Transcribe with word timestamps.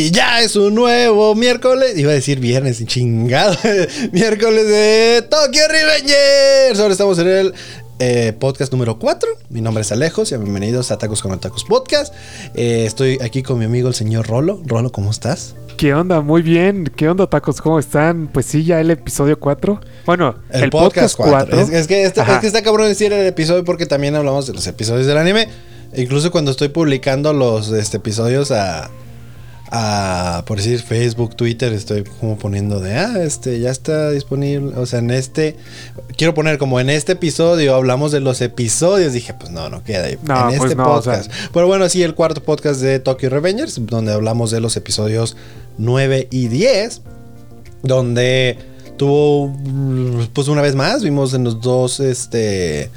Y 0.00 0.12
ya 0.12 0.40
es 0.40 0.56
un 0.56 0.74
nuevo 0.74 1.34
miércoles, 1.34 1.92
iba 1.98 2.10
a 2.10 2.14
decir 2.14 2.40
viernes, 2.40 2.82
chingado. 2.86 3.54
miércoles 4.12 4.66
de 4.66 5.26
Tokyo 5.28 5.60
Revengers. 5.68 6.80
Ahora 6.80 6.92
estamos 6.92 7.18
en 7.18 7.28
el 7.28 7.54
eh, 7.98 8.32
podcast 8.32 8.72
número 8.72 8.98
4. 8.98 9.28
Mi 9.50 9.60
nombre 9.60 9.82
es 9.82 9.92
Alejo 9.92 10.22
y 10.22 10.34
bienvenidos 10.38 10.90
a 10.90 10.96
Tacos 10.96 11.20
con 11.20 11.38
Tacos 11.38 11.64
Podcast. 11.64 12.14
Eh, 12.54 12.84
estoy 12.86 13.18
aquí 13.20 13.42
con 13.42 13.58
mi 13.58 13.66
amigo 13.66 13.88
el 13.88 13.94
señor 13.94 14.26
Rolo. 14.26 14.62
Rolo, 14.64 14.90
¿cómo 14.90 15.10
estás? 15.10 15.54
¿Qué 15.76 15.92
onda? 15.92 16.22
Muy 16.22 16.40
bien. 16.40 16.90
¿Qué 16.96 17.06
onda, 17.06 17.26
tacos? 17.26 17.60
¿Cómo 17.60 17.78
están? 17.78 18.28
Pues 18.28 18.46
sí, 18.46 18.64
ya 18.64 18.80
el 18.80 18.90
episodio 18.90 19.38
4. 19.38 19.82
Bueno, 20.06 20.36
el, 20.48 20.70
podcast 20.70 21.14
4. 21.14 21.60
Es, 21.60 21.68
que 21.86 22.04
este, 22.04 22.22
es, 22.22 22.38
que 22.38 22.46
está 22.46 22.62
cabrón 22.62 22.88
decir 22.88 23.12
el 23.12 23.26
episodio 23.26 23.66
porque 23.66 23.84
también 23.84 24.16
hablamos 24.16 24.46
de 24.46 24.54
los 24.54 24.66
episodios 24.66 25.06
del 25.06 25.18
anime. 25.18 25.48
Incluso 25.94 26.30
cuando 26.30 26.52
estoy 26.52 26.70
publicando 26.70 27.34
los 27.34 27.70
este, 27.72 27.98
episodios 27.98 28.50
a, 28.50 28.88
a, 29.70 30.42
por 30.46 30.56
decir, 30.58 30.80
Facebook, 30.80 31.36
Twitter, 31.36 31.72
estoy 31.72 32.02
como 32.02 32.36
poniendo 32.36 32.80
de, 32.80 32.96
ah, 32.96 33.22
este, 33.22 33.60
ya 33.60 33.70
está 33.70 34.10
disponible. 34.10 34.76
O 34.76 34.84
sea, 34.84 34.98
en 34.98 35.10
este, 35.10 35.56
quiero 36.16 36.34
poner 36.34 36.58
como 36.58 36.80
en 36.80 36.90
este 36.90 37.12
episodio 37.12 37.74
hablamos 37.74 38.10
de 38.10 38.20
los 38.20 38.40
episodios. 38.40 39.12
Dije, 39.12 39.32
pues 39.34 39.50
no, 39.50 39.70
no 39.70 39.84
queda 39.84 40.06
ahí. 40.06 40.14
en 40.14 40.58
pues 40.58 40.72
este 40.72 40.76
podcast. 40.76 41.30
Pero 41.52 41.66
bueno, 41.68 41.88
sí, 41.88 42.02
el 42.02 42.14
cuarto 42.14 42.42
podcast 42.42 42.80
de 42.80 42.98
Tokyo 42.98 43.30
Revengers, 43.30 43.80
donde 43.86 44.12
hablamos 44.12 44.50
de 44.50 44.60
los 44.60 44.76
episodios 44.76 45.36
9 45.78 46.28
y 46.32 46.48
10, 46.48 47.02
donde 47.82 48.58
tuvo, 48.96 49.56
pues 50.32 50.48
una 50.48 50.62
vez 50.62 50.74
más, 50.74 51.02
vimos 51.02 51.32
en 51.34 51.44
los 51.44 51.60
dos, 51.60 52.00
este... 52.00 52.90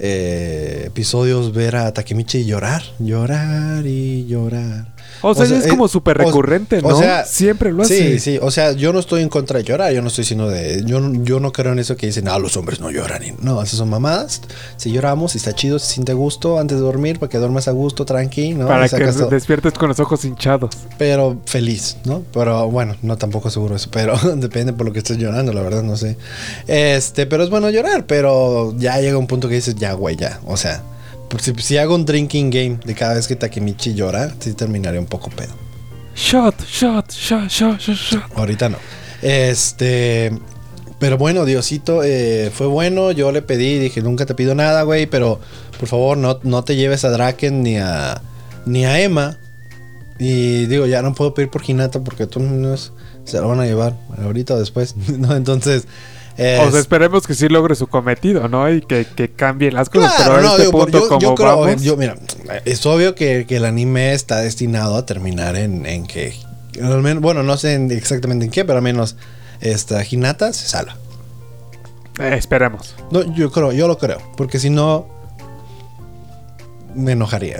Eh, 0.00 0.82
episodios 0.86 1.54
ver 1.54 1.76
a 1.76 1.94
Takemichi 1.94 2.44
llorar, 2.44 2.82
llorar 2.98 3.86
y 3.86 4.26
llorar. 4.26 4.93
O 5.22 5.34
sea, 5.34 5.44
es 5.44 5.66
como 5.66 5.88
súper 5.88 6.18
recurrente, 6.18 6.82
¿no? 6.82 6.88
O 6.88 6.98
sea, 6.98 7.24
siempre 7.24 7.72
lo 7.72 7.82
hace. 7.82 8.18
Sí, 8.18 8.18
sí. 8.18 8.38
O 8.40 8.50
sea, 8.50 8.72
yo 8.72 8.92
no 8.92 8.98
estoy 8.98 9.22
en 9.22 9.28
contra 9.28 9.58
de 9.58 9.64
llorar. 9.64 9.92
Yo 9.92 10.02
no 10.02 10.08
estoy 10.08 10.24
sino 10.24 10.48
de. 10.48 10.82
Yo, 10.84 11.00
yo 11.22 11.40
no 11.40 11.52
creo 11.52 11.72
en 11.72 11.78
eso 11.78 11.96
que 11.96 12.06
dicen, 12.06 12.28
ah, 12.28 12.38
los 12.38 12.56
hombres 12.56 12.80
no 12.80 12.90
lloran. 12.90 13.22
No, 13.40 13.62
esas 13.62 13.78
son 13.78 13.90
mamadas. 13.90 14.42
Si 14.76 14.90
lloramos, 14.90 15.32
si 15.32 15.38
está 15.38 15.54
chido, 15.54 15.78
si 15.78 15.94
siente 15.94 16.12
gusto 16.12 16.58
antes 16.58 16.78
de 16.78 16.84
dormir, 16.84 17.18
para 17.18 17.30
que 17.30 17.38
duermas 17.38 17.68
a 17.68 17.72
gusto, 17.72 18.04
tranqui, 18.04 18.54
¿no? 18.54 18.66
Para 18.66 18.88
que 18.88 19.04
despiertes 19.04 19.72
con 19.74 19.88
los 19.88 20.00
ojos 20.00 20.24
hinchados. 20.24 20.70
Pero 20.98 21.38
feliz, 21.46 21.96
¿no? 22.04 22.22
Pero 22.32 22.68
bueno, 22.70 22.96
no 23.02 23.16
tampoco 23.16 23.50
seguro 23.50 23.76
eso. 23.76 23.88
Pero 23.90 24.16
depende 24.36 24.72
por 24.72 24.86
lo 24.86 24.92
que 24.92 24.98
estés 24.98 25.18
llorando, 25.18 25.52
la 25.52 25.62
verdad, 25.62 25.82
no 25.82 25.96
sé. 25.96 26.16
Este, 26.66 27.26
pero 27.26 27.44
es 27.44 27.50
bueno 27.50 27.70
llorar. 27.70 28.06
Pero 28.06 28.74
ya 28.76 29.00
llega 29.00 29.18
un 29.18 29.26
punto 29.26 29.48
que 29.48 29.54
dices, 29.54 29.76
ya, 29.76 29.92
güey, 29.92 30.16
ya. 30.16 30.40
O 30.46 30.56
sea 30.56 30.82
si, 31.38 31.78
hago 31.78 31.94
un 31.94 32.04
drinking 32.04 32.50
game 32.50 32.78
de 32.84 32.94
cada 32.94 33.14
vez 33.14 33.26
que 33.26 33.36
Takemichi 33.36 33.94
llora, 33.94 34.34
sí 34.38 34.52
terminaré 34.54 34.98
un 34.98 35.06
poco 35.06 35.30
pedo. 35.30 35.52
Shot, 36.14 36.54
shot, 36.66 37.10
shot, 37.12 37.48
shot, 37.48 37.80
shot, 37.80 38.22
Ahorita 38.36 38.68
no. 38.68 38.78
Este. 39.22 40.32
Pero 41.00 41.18
bueno, 41.18 41.44
Diosito, 41.44 42.02
eh, 42.04 42.50
fue 42.54 42.66
bueno. 42.66 43.10
Yo 43.10 43.32
le 43.32 43.42
pedí, 43.42 43.78
dije, 43.78 44.00
nunca 44.00 44.26
te 44.26 44.34
pido 44.34 44.54
nada, 44.54 44.82
güey, 44.82 45.06
pero 45.06 45.40
por 45.78 45.88
favor, 45.88 46.16
no, 46.16 46.38
no 46.44 46.64
te 46.64 46.76
lleves 46.76 47.04
a 47.04 47.10
Draken 47.10 47.62
ni 47.62 47.78
a, 47.78 48.22
ni 48.64 48.84
a 48.84 49.00
Emma. 49.00 49.36
Y 50.18 50.66
digo, 50.66 50.86
ya 50.86 51.02
no 51.02 51.14
puedo 51.14 51.34
pedir 51.34 51.50
por 51.50 51.68
Hinata 51.68 52.00
porque 52.00 52.26
los 52.26 52.36
niños 52.36 52.92
se 53.24 53.40
lo 53.40 53.48
van 53.48 53.60
a 53.60 53.66
llevar 53.66 53.96
ahorita 54.22 54.54
o 54.54 54.58
después. 54.58 54.94
¿no? 55.18 55.34
Entonces, 55.34 55.86
o 56.34 56.70
sea, 56.70 56.80
esperemos 56.80 57.26
que 57.26 57.34
sí 57.34 57.48
logre 57.48 57.74
su 57.74 57.86
cometido, 57.86 58.48
¿no? 58.48 58.70
Y 58.70 58.80
que, 58.80 59.06
que 59.06 59.30
cambien 59.30 59.74
las 59.74 59.88
cosas. 59.88 60.14
pero 60.18 60.40
no, 60.40 60.56
este 60.56 60.70
punto, 60.70 61.00
yo, 61.00 61.08
como 61.08 61.34
creo, 61.34 61.76
yo, 61.76 61.96
mira, 61.96 62.16
es 62.64 62.84
obvio 62.86 63.14
que, 63.14 63.46
el 63.48 63.64
anime 63.64 64.12
está 64.12 64.40
destinado 64.40 64.96
a 64.96 65.06
terminar 65.06 65.56
en, 65.56 65.86
en 65.86 66.06
que. 66.06 66.34
Bueno, 67.20 67.42
no 67.44 67.56
sé 67.56 67.74
exactamente 67.92 68.46
en 68.46 68.50
qué, 68.50 68.64
pero 68.64 68.78
al 68.78 68.82
menos 68.82 69.16
esta 69.60 70.04
Hinata 70.04 70.52
se 70.52 70.66
salva. 70.66 70.96
Eh, 72.18 72.34
esperemos. 72.36 72.94
No, 73.10 73.22
yo 73.34 73.50
creo, 73.50 73.72
yo 73.72 73.88
lo 73.88 73.98
creo. 73.98 74.18
Porque 74.36 74.58
si 74.58 74.70
no. 74.70 75.06
Me 76.94 77.12
enojaría. 77.12 77.58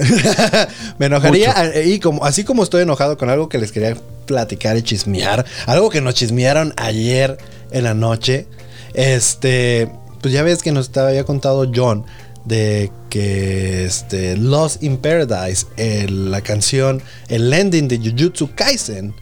me 0.99 1.07
enojaría. 1.07 1.83
Y 1.85 1.99
como, 1.99 2.25
así 2.25 2.45
como 2.45 2.63
estoy 2.63 2.83
enojado 2.83 3.19
con 3.19 3.31
algo 3.31 3.49
que 3.49 3.59
les 3.59 3.73
quería 3.73 3.97
platicar 4.25 4.77
y 4.77 4.83
chismear. 4.83 5.45
Algo 5.67 5.91
que 5.91 6.01
nos 6.01 6.15
chismearon 6.15 6.75
ayer 6.77 7.39
en 7.71 7.85
la 7.85 7.95
noche. 7.95 8.47
Este, 8.95 9.91
pues 10.21 10.33
ya 10.33 10.43
ves 10.43 10.63
que 10.63 10.73
nos 10.73 10.97
había 10.97 11.25
contado 11.25 11.71
John 11.75 12.05
de 12.45 12.91
que 13.11 13.85
este, 13.85 14.37
Lost 14.37 14.83
in 14.83 14.99
Paradise, 14.99 15.67
la 16.09 16.41
canción, 16.41 17.03
el 17.29 17.53
ending 17.53 17.89
de 17.89 17.99
Jujutsu 17.99 18.51
Kaisen, 18.55 19.15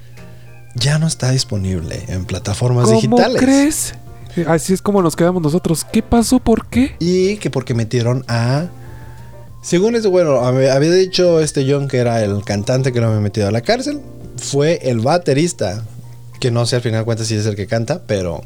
ya 0.74 0.98
no 0.98 1.06
está 1.06 1.30
disponible 1.30 2.02
en 2.08 2.24
plataformas 2.24 2.86
¿Cómo 2.86 2.96
digitales. 2.96 3.42
crees? 3.42 3.94
Así 4.46 4.72
es 4.72 4.80
como 4.80 5.02
nos 5.02 5.14
quedamos 5.14 5.42
nosotros. 5.42 5.84
¿Qué 5.92 6.02
pasó? 6.02 6.38
¿Por 6.38 6.66
qué? 6.66 6.96
Y 6.98 7.36
que 7.36 7.50
porque 7.50 7.74
metieron 7.74 8.24
a. 8.28 8.68
Según 9.62 9.94
eso, 9.94 10.10
bueno, 10.10 10.40
había 10.40 10.78
dicho 10.78 11.40
este 11.40 11.70
John 11.70 11.86
que 11.86 11.98
era 11.98 12.22
el 12.24 12.42
cantante 12.42 12.92
que 12.92 13.00
lo 13.00 13.08
había 13.08 13.20
metido 13.20 13.46
a 13.46 13.50
la 13.50 13.60
cárcel. 13.60 14.00
Fue 14.42 14.80
el 14.82 15.00
baterista, 15.00 15.84
que 16.40 16.50
no 16.50 16.66
sé 16.66 16.76
al 16.76 16.82
final 16.82 17.04
cuenta 17.04 17.24
si 17.24 17.34
es 17.36 17.46
el 17.46 17.56
que 17.56 17.66
canta, 17.66 18.02
pero 18.06 18.42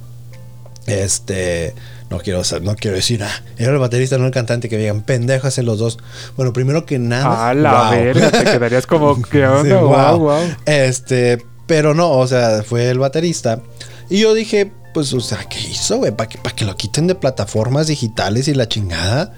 este, 0.87 1.75
no 2.11 2.19
quiero, 2.19 2.43
no 2.63 2.77
quiero 2.77 2.97
decir, 2.97 3.23
ah, 3.25 3.43
era 3.59 3.73
el 3.73 3.79
baterista, 3.79 4.19
no 4.19 4.27
el 4.27 4.33
cantante, 4.33 4.69
que 4.69 4.79
digan 4.79 5.03
pendejos 5.03 5.59
en 5.59 5.67
los 5.67 5.79
dos. 5.79 5.99
Bueno, 6.37 6.53
primero 6.53 6.87
que 6.87 6.99
nada. 6.99 7.49
A 7.49 7.55
la 7.55 7.91
verga, 7.91 8.31
te 8.31 8.45
quedarías 8.45 8.87
como, 8.87 9.21
¿qué 9.31 9.47
onda? 9.47 9.81
wow. 9.81 10.19
wow, 10.19 10.41
Este, 10.67 11.45
pero 11.67 11.95
no, 11.95 12.13
o 12.13 12.27
sea, 12.27 12.63
fue 12.63 12.89
el 12.91 12.99
baterista. 12.99 13.61
Y 14.09 14.21
yo 14.21 14.35
dije, 14.35 14.71
pues, 14.95 15.13
o 15.13 15.21
sea, 15.21 15.39
¿qué 15.49 15.61
hizo, 15.61 15.99
güey? 15.99 16.13
¿Para 16.13 16.29
que, 16.29 16.39
que 16.55 16.65
lo 16.65 16.77
quiten 16.77 17.07
de 17.07 17.17
plataformas 17.17 17.89
digitales 17.89 18.47
y 18.47 18.55
la 18.55 18.69
chingada? 18.69 19.35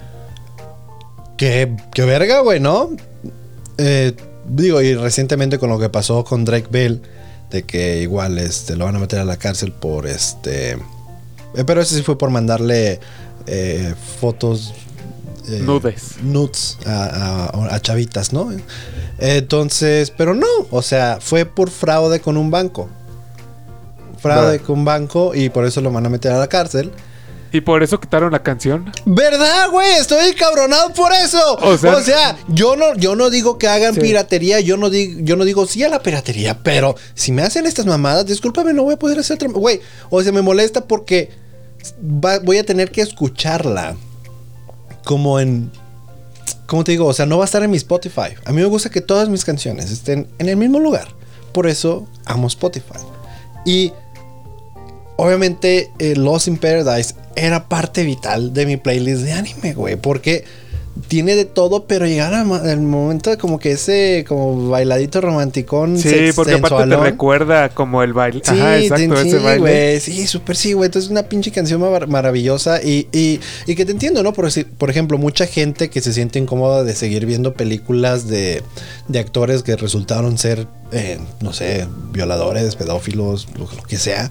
¿Qué, 1.39 1.75
qué 1.95 2.05
verga, 2.05 2.41
güey, 2.41 2.61
no? 2.61 2.91
Eh, 3.79 4.15
digo, 4.49 4.83
y 4.83 4.95
recientemente 4.95 5.59
con 5.59 5.71
lo 5.71 5.79
que 5.79 5.89
pasó 5.89 6.25
con 6.25 6.45
Drake 6.45 6.69
Bell, 6.71 7.03
de 7.51 7.63
que 7.63 8.01
igual 8.01 8.39
este, 8.39 8.77
lo 8.77 8.85
van 8.85 8.97
a 8.97 8.99
meter 8.99 9.21
a 9.21 9.25
la 9.25 9.37
cárcel 9.37 9.73
por 9.73 10.07
este 10.07 10.77
eh, 11.55 11.65
pero 11.65 11.81
ese 11.81 11.97
sí 11.97 12.03
fue 12.03 12.19
por 12.19 12.31
mandarle 12.31 13.01
eh, 13.47 13.95
fotos. 14.21 14.75
Eh, 15.49 15.61
Nudes. 15.61 16.17
Nudes 16.23 16.79
a, 16.87 17.79
chavitas, 17.81 18.33
¿no? 18.33 18.51
Entonces, 19.19 20.13
pero 20.17 20.35
no, 20.35 20.47
o 20.71 20.83
sea, 20.83 21.19
fue 21.21 21.47
por 21.47 21.71
fraude 21.71 22.21
con 22.21 22.37
un 22.37 22.51
banco. 22.51 22.89
Fraude 24.19 24.61
con 24.61 24.81
un 24.81 24.85
banco 24.85 25.35
y 25.35 25.49
por 25.49 25.65
eso 25.65 25.81
lo 25.81 25.91
van 25.91 26.07
a 26.07 26.09
meter 26.09 26.33
a 26.33 26.39
la 26.39 26.49
cárcel. 26.49 26.93
¿Y 27.53 27.61
por 27.61 27.83
eso 27.83 27.99
quitaron 27.99 28.33
la 28.33 28.43
canción? 28.43 28.93
¿Verdad, 29.07 29.71
güey? 29.71 29.93
Estoy 29.95 30.31
encabronado 30.31 30.93
por 30.93 31.13
eso. 31.13 31.57
O 31.57 31.79
sea, 31.79 32.37
yo, 32.49 32.77
no, 32.77 32.95
yo 32.97 33.17
no 33.17 33.31
digo 33.31 33.59
que 33.59 33.69
hagan 33.69 33.95
piratería, 33.95 34.61
yo 34.61 34.77
no, 34.77 34.91
digo, 34.91 35.21
yo 35.23 35.37
no 35.37 35.45
digo 35.45 35.67
sí 35.67 35.83
a 35.83 35.89
la 35.89 36.03
piratería, 36.03 36.59
pero 36.63 36.95
si 37.15 37.33
me 37.33 37.43
hacen 37.43 37.67
estas 37.67 37.87
mamadas, 37.87 38.27
discúlpame, 38.27 38.73
no 38.73 38.85
voy 38.85 38.95
a 38.95 38.99
poder 38.99 39.19
hacer... 39.19 39.39
Güey, 39.49 39.81
o 40.11 40.23
sea, 40.23 40.33
me 40.33 40.43
molesta 40.43 40.85
porque 40.85 41.31
voy 42.01 42.59
a 42.59 42.65
tener 42.65 42.91
que 42.91 43.01
escucharla 43.01 43.97
como 45.05 45.41
en... 45.41 45.71
¿Cómo 46.67 46.85
te 46.85 46.93
digo? 46.93 47.07
O 47.07 47.15
sea, 47.15 47.25
no 47.25 47.39
va 47.39 47.45
a 47.45 47.47
estar 47.47 47.63
en 47.63 47.71
mi 47.71 47.79
Spotify. 47.79 48.35
A 48.45 48.53
mí 48.53 48.61
me 48.61 48.67
gusta 48.67 48.91
que 48.91 49.01
todas 49.01 49.31
mis 49.31 49.43
canciones 49.45 49.91
estén 49.91 50.29
en 50.39 50.51
el 50.51 50.57
mismo 50.57 50.79
lugar. 50.81 51.09
Por 51.53 51.67
eso 51.67 52.07
amo 52.27 52.47
Spotify. 52.47 53.01
Y 53.65 53.93
obviamente 55.17 55.91
eh, 55.99 56.15
Lost 56.15 56.49
in 56.49 56.59
Paradise 56.59 57.15
era 57.45 57.69
parte 57.69 58.05
vital 58.05 58.53
de 58.53 58.67
mi 58.67 58.77
playlist 58.77 59.23
de 59.23 59.33
anime, 59.33 59.75
güey. 59.75 59.97
Porque 59.97 60.45
tiene 61.07 61.37
de 61.37 61.45
todo, 61.45 61.85
pero 61.87 62.07
llegar 62.07 62.35
al 62.35 62.81
momento 62.81 63.31
de 63.31 63.39
como 63.39 63.59
que 63.59 63.73
ese 63.73 64.25
como 64.27 64.69
bailadito 64.69 65.21
romanticón. 65.21 65.99
Sí, 65.99 66.31
porque 66.35 66.55
aparte 66.55 66.89
te 66.89 66.97
recuerda 66.97 67.69
como 67.69 68.03
el 68.03 68.13
baile. 68.13 68.41
Sí, 68.45 68.59
exacto, 68.59 69.21
ese 69.21 69.39
baile. 69.39 70.01
sí, 70.01 70.27
súper 70.27 70.57
sí, 70.57 70.73
güey. 70.73 70.87
Entonces 70.87 71.07
es 71.07 71.11
una 71.11 71.25
pinche 71.25 71.53
canción 71.53 71.81
maravillosa 72.09 72.83
y, 72.83 73.09
y, 73.13 73.41
y, 73.67 73.75
que 73.75 73.85
te 73.85 73.93
entiendo, 73.93 74.23
¿no? 74.23 74.33
Por, 74.33 74.49
por 74.77 74.91
ejemplo, 74.91 75.19
mucha 75.19 75.47
gente 75.47 75.89
que 75.89 76.01
se 76.01 76.13
siente 76.13 76.39
incómoda 76.39 76.83
de 76.83 76.95
seguir 76.95 77.27
viendo 77.27 77.55
películas 77.55 78.27
de, 78.27 78.63
de 79.07 79.19
actores 79.19 79.63
que 79.63 79.77
resultaron 79.77 80.37
ser, 80.39 80.67
eh, 80.93 81.19
no 81.41 81.53
sé, 81.53 81.87
violadores, 82.13 82.75
pedófilos, 82.75 83.49
lo 83.57 83.69
que 83.85 83.99
sea 83.99 84.31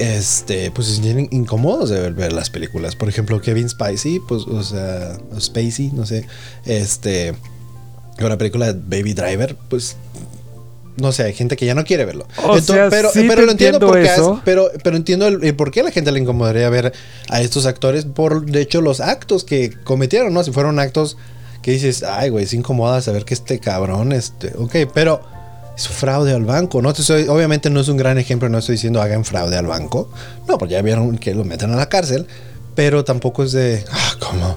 este, 0.00 0.70
pues 0.70 0.86
se 0.88 0.94
sienten 0.94 1.28
incómodos 1.30 1.90
de 1.90 2.10
ver, 2.10 2.32
las 2.32 2.48
películas. 2.48 2.96
Por 2.96 3.10
ejemplo, 3.10 3.40
Kevin 3.42 3.68
Spacey, 3.68 4.18
pues, 4.26 4.44
o 4.44 4.62
sea, 4.62 5.18
Spacey, 5.38 5.92
no 5.92 6.06
sé, 6.06 6.26
este, 6.64 7.34
una 8.18 8.38
película 8.38 8.72
de 8.72 8.80
Baby 8.80 9.12
Driver, 9.12 9.56
pues, 9.68 9.96
no 10.96 11.12
sé, 11.12 11.24
hay 11.24 11.34
gente 11.34 11.54
que 11.56 11.66
ya 11.66 11.74
no 11.74 11.84
quiere 11.84 12.06
verlo. 12.06 12.26
pero, 12.66 13.10
pero 13.12 13.42
lo 13.42 13.52
entiendo, 13.52 13.78
porque 13.78 14.10
pero, 14.42 14.70
pero 14.82 14.96
entiendo 14.96 15.28
el, 15.28 15.54
por 15.54 15.70
qué 15.70 15.80
a 15.80 15.84
la 15.84 15.90
gente 15.90 16.10
le 16.12 16.20
incomodaría 16.20 16.70
ver 16.70 16.94
a 17.28 17.42
estos 17.42 17.66
actores 17.66 18.06
por, 18.06 18.46
de 18.46 18.62
hecho, 18.62 18.80
los 18.80 19.00
actos 19.00 19.44
que 19.44 19.70
cometieron, 19.84 20.32
¿no? 20.32 20.42
Si 20.42 20.50
fueron 20.50 20.78
actos 20.78 21.18
que 21.60 21.72
dices, 21.72 22.04
ay, 22.04 22.30
güey, 22.30 22.44
es 22.44 22.54
incomoda 22.54 23.02
saber 23.02 23.26
que 23.26 23.34
este 23.34 23.58
cabrón, 23.58 24.12
este, 24.12 24.54
ok, 24.56 24.90
pero 24.94 25.20
fraude 25.88 26.34
al 26.34 26.44
banco. 26.44 26.82
No 26.82 26.90
obviamente 26.90 27.70
no 27.70 27.80
es 27.80 27.88
un 27.88 27.96
gran 27.96 28.18
ejemplo, 28.18 28.48
no 28.48 28.58
estoy 28.58 28.74
diciendo 28.74 29.00
hagan 29.00 29.24
fraude 29.24 29.56
al 29.56 29.66
banco. 29.66 30.10
No, 30.48 30.58
porque 30.58 30.74
ya 30.74 30.82
vieron 30.82 31.18
que 31.18 31.34
lo 31.34 31.44
meten 31.44 31.72
a 31.72 31.76
la 31.76 31.88
cárcel. 31.88 32.26
Pero 32.74 33.04
tampoco 33.04 33.42
es 33.42 33.52
de, 33.52 33.84
ah, 33.90 34.12
¿cómo? 34.20 34.56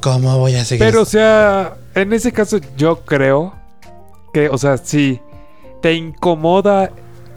¿Cómo 0.00 0.38
voy 0.38 0.54
a 0.54 0.64
seguir? 0.64 0.84
Pero, 0.84 1.02
o 1.02 1.04
sea, 1.04 1.74
en 1.94 2.12
ese 2.12 2.32
caso 2.32 2.58
yo 2.76 3.04
creo 3.04 3.54
que, 4.32 4.48
o 4.48 4.58
sea, 4.58 4.76
si 4.76 5.20
te 5.82 5.94
incomoda 5.94 6.90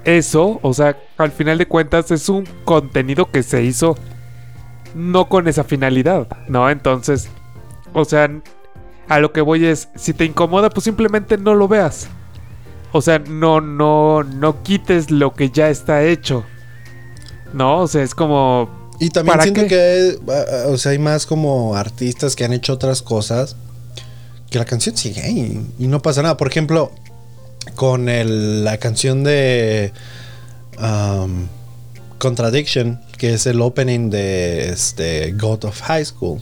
eso, 0.03 0.59
o 0.61 0.73
sea, 0.73 0.97
al 1.17 1.31
final 1.31 1.57
de 1.57 1.67
cuentas 1.67 2.11
es 2.11 2.29
un 2.29 2.45
contenido 2.65 3.31
que 3.31 3.43
se 3.43 3.63
hizo 3.63 3.95
no 4.95 5.27
con 5.27 5.47
esa 5.47 5.63
finalidad, 5.63 6.27
¿no? 6.47 6.69
Entonces, 6.69 7.29
o 7.93 8.05
sea, 8.05 8.29
a 9.07 9.19
lo 9.19 9.31
que 9.33 9.41
voy 9.41 9.65
es, 9.65 9.89
si 9.95 10.13
te 10.13 10.25
incomoda, 10.25 10.69
pues 10.69 10.83
simplemente 10.83 11.37
no 11.37 11.55
lo 11.55 11.67
veas. 11.67 12.07
O 12.93 13.01
sea, 13.01 13.19
no, 13.19 13.59
no, 13.59 14.23
no 14.23 14.61
quites 14.61 15.09
lo 15.09 15.33
que 15.33 15.49
ya 15.49 15.69
está 15.69 16.03
hecho. 16.03 16.45
No, 17.51 17.79
o 17.79 17.87
sea, 17.87 18.03
es 18.03 18.13
como. 18.15 18.69
Y 18.99 19.09
también 19.09 19.41
siento 19.41 19.67
que, 19.67 20.19
o 20.67 20.77
sea, 20.77 20.91
hay 20.91 20.99
más 20.99 21.25
como 21.25 21.75
artistas 21.75 22.35
que 22.35 22.45
han 22.45 22.53
hecho 22.53 22.73
otras 22.73 23.01
cosas 23.01 23.55
que 24.49 24.59
la 24.59 24.65
canción 24.65 24.95
sigue 24.95 25.21
ahí 25.21 25.65
y 25.79 25.87
no 25.87 26.01
pasa 26.01 26.21
nada. 26.21 26.37
Por 26.37 26.47
ejemplo, 26.47 26.91
con 27.75 28.05
la 28.05 28.77
canción 28.77 29.23
de 29.23 29.91
um, 30.79 31.47
Contradiction, 32.19 33.01
que 33.17 33.33
es 33.33 33.47
el 33.47 33.59
opening 33.61 34.11
de 34.11 34.69
este, 34.69 35.31
God 35.31 35.65
of 35.65 35.81
High 35.81 36.05
School 36.05 36.39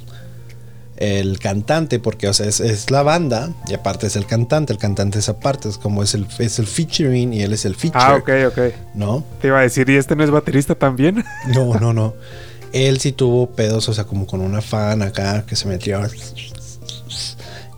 el 1.01 1.39
cantante, 1.39 1.98
porque 1.98 2.27
o 2.27 2.33
sea, 2.33 2.45
es, 2.45 2.92
la 2.92 3.01
banda 3.01 3.51
y 3.68 3.74
aparte 3.74 4.06
es 4.06 4.15
el 4.15 4.27
cantante, 4.27 4.71
el 4.71 4.77
cantante 4.77 5.18
es 5.18 5.30
aparte, 5.30 5.68
es 5.68 5.80
como 5.80 6.03
es 6.03 6.13
el, 6.13 6.27
es 6.38 6.59
el 6.59 6.68
featuring 6.68 7.33
y 7.33 7.42
él 7.42 7.53
es 7.53 7.65
el 7.65 7.75
feature. 7.75 8.03
Ah, 8.03 8.15
ok, 8.15 8.30
ok. 8.50 8.75
¿No? 8.94 9.24
Te 9.42 9.48
iba 9.48 9.57
a 9.57 9.63
decir, 9.63 9.89
¿y 9.89 9.95
este 9.95 10.15
no 10.15 10.24
es 10.24 10.30
baterista 10.30 10.75
también? 10.75 11.25
No, 11.56 11.74
no, 11.80 11.92
no. 11.92 12.13
Él 12.71 13.00
sí 13.00 13.12
tuvo 13.12 13.50
pedos, 13.50 13.89
o 13.89 13.94
sea, 13.94 14.03
como 14.03 14.27
con 14.27 14.42
una 14.42 14.62
fan 14.62 15.01
acá 15.01 15.44
que 15.45 15.56
se 15.56 15.68
metió. 15.68 16.00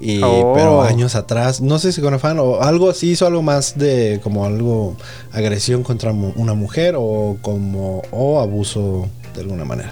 Y, 0.02 0.22
oh. 0.22 0.52
Pero 0.54 0.82
años 0.82 1.16
atrás, 1.16 1.62
no 1.62 1.80
sé 1.80 1.94
si 1.94 2.02
con 2.02 2.10
una 2.10 2.20
fan 2.20 2.38
o 2.40 2.62
algo 2.62 2.90
así, 2.90 3.12
hizo 3.12 3.26
algo 3.26 3.42
más 3.42 3.78
de 3.78 4.20
como 4.22 4.46
algo 4.46 4.98
agresión 5.32 5.82
contra 5.84 6.12
una 6.12 6.56
mujer 6.56 6.96
o 6.98 7.38
como 7.42 8.02
o 8.12 8.42
abuso 8.42 9.08
de 9.34 9.42
alguna 9.42 9.64
manera. 9.64 9.92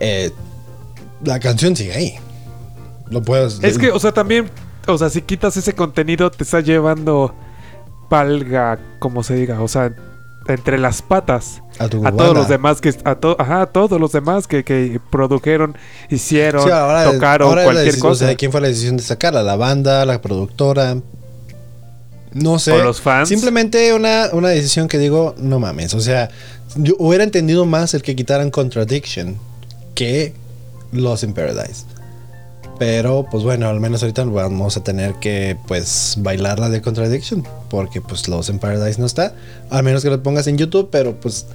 Eh, 0.00 0.30
la 1.22 1.38
canción 1.38 1.76
sigue 1.76 1.92
ahí. 1.92 2.18
Lo. 3.10 3.22
Es 3.62 3.78
que, 3.78 3.90
o 3.90 3.98
sea, 3.98 4.12
también, 4.12 4.50
o 4.86 4.98
sea, 4.98 5.10
si 5.10 5.22
quitas 5.22 5.56
ese 5.56 5.74
contenido, 5.74 6.30
te 6.30 6.44
está 6.44 6.60
llevando 6.60 7.34
palga, 8.08 8.78
como 8.98 9.22
se 9.22 9.34
diga, 9.34 9.60
o 9.60 9.68
sea, 9.68 9.94
entre 10.48 10.78
las 10.78 11.02
patas 11.02 11.62
a, 11.78 11.88
todos 11.88 12.34
los 12.34 12.48
demás 12.48 12.80
que 12.80 12.94
a, 13.04 13.18
ajá, 13.38 13.66
todos 13.66 14.00
los 14.00 14.12
demás 14.12 14.46
que, 14.46 15.00
produjeron, 15.10 15.76
hicieron, 16.10 16.64
tocaron 16.64 17.52
cualquier 17.52 17.98
cosa. 17.98 18.24
O 18.24 18.28
sea, 18.28 18.36
¿quién 18.36 18.52
fue 18.52 18.60
la 18.60 18.68
decisión 18.68 18.96
de 18.96 19.02
sacarla? 19.02 19.42
La 19.42 19.56
banda, 19.56 20.04
la 20.04 20.20
productora. 20.22 20.96
No 22.32 22.58
sé. 22.58 22.72
¿O 22.72 22.84
los 22.84 23.00
fans. 23.00 23.28
Simplemente 23.28 23.94
una, 23.94 24.28
una 24.32 24.48
decisión 24.48 24.88
que 24.88 24.98
digo, 24.98 25.34
no 25.38 25.58
mames. 25.58 25.94
O 25.94 26.00
sea, 26.00 26.28
yo 26.76 26.94
hubiera 26.98 27.24
entendido 27.24 27.64
más 27.64 27.94
el 27.94 28.02
que 28.02 28.14
quitaran 28.14 28.50
Contradiction 28.50 29.36
que 29.94 30.34
Los 30.92 31.22
in 31.22 31.32
Paradise. 31.32 31.84
Pero 32.78 33.26
pues 33.30 33.44
bueno, 33.44 33.68
al 33.68 33.80
menos 33.80 34.02
ahorita 34.02 34.24
vamos 34.24 34.76
a 34.76 34.84
tener 34.84 35.14
que 35.14 35.56
pues 35.66 36.16
bailar 36.18 36.58
la 36.58 36.68
de 36.68 36.82
Contradiction. 36.82 37.46
Porque 37.68 38.00
pues 38.00 38.28
Los 38.28 38.48
en 38.48 38.58
Paradise 38.58 39.00
no 39.00 39.06
está. 39.06 39.34
Al 39.70 39.82
menos 39.82 40.02
que 40.02 40.10
lo 40.10 40.22
pongas 40.22 40.46
en 40.46 40.58
YouTube, 40.58 40.88
pero 40.90 41.14
pues 41.14 41.46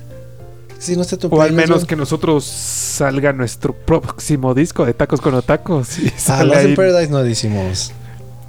si 0.80 0.96
no 0.96 1.04
está 1.04 1.18
tu 1.18 1.28
O 1.28 1.42
al 1.42 1.54
menos 1.54 1.86
que 1.86 1.96
nosotros 1.96 2.44
salga 2.44 3.34
nuestro 3.34 3.74
próximo 3.74 4.56
disco 4.56 4.86
de 4.86 4.94
Tacos 4.94 5.22
con 5.22 5.36
Otacos. 5.36 5.90
Ah, 6.28 6.44
Los 6.44 6.58
en 6.58 6.76
Paradise 6.76 7.12
no 7.12 7.24
decimos. 7.24 7.92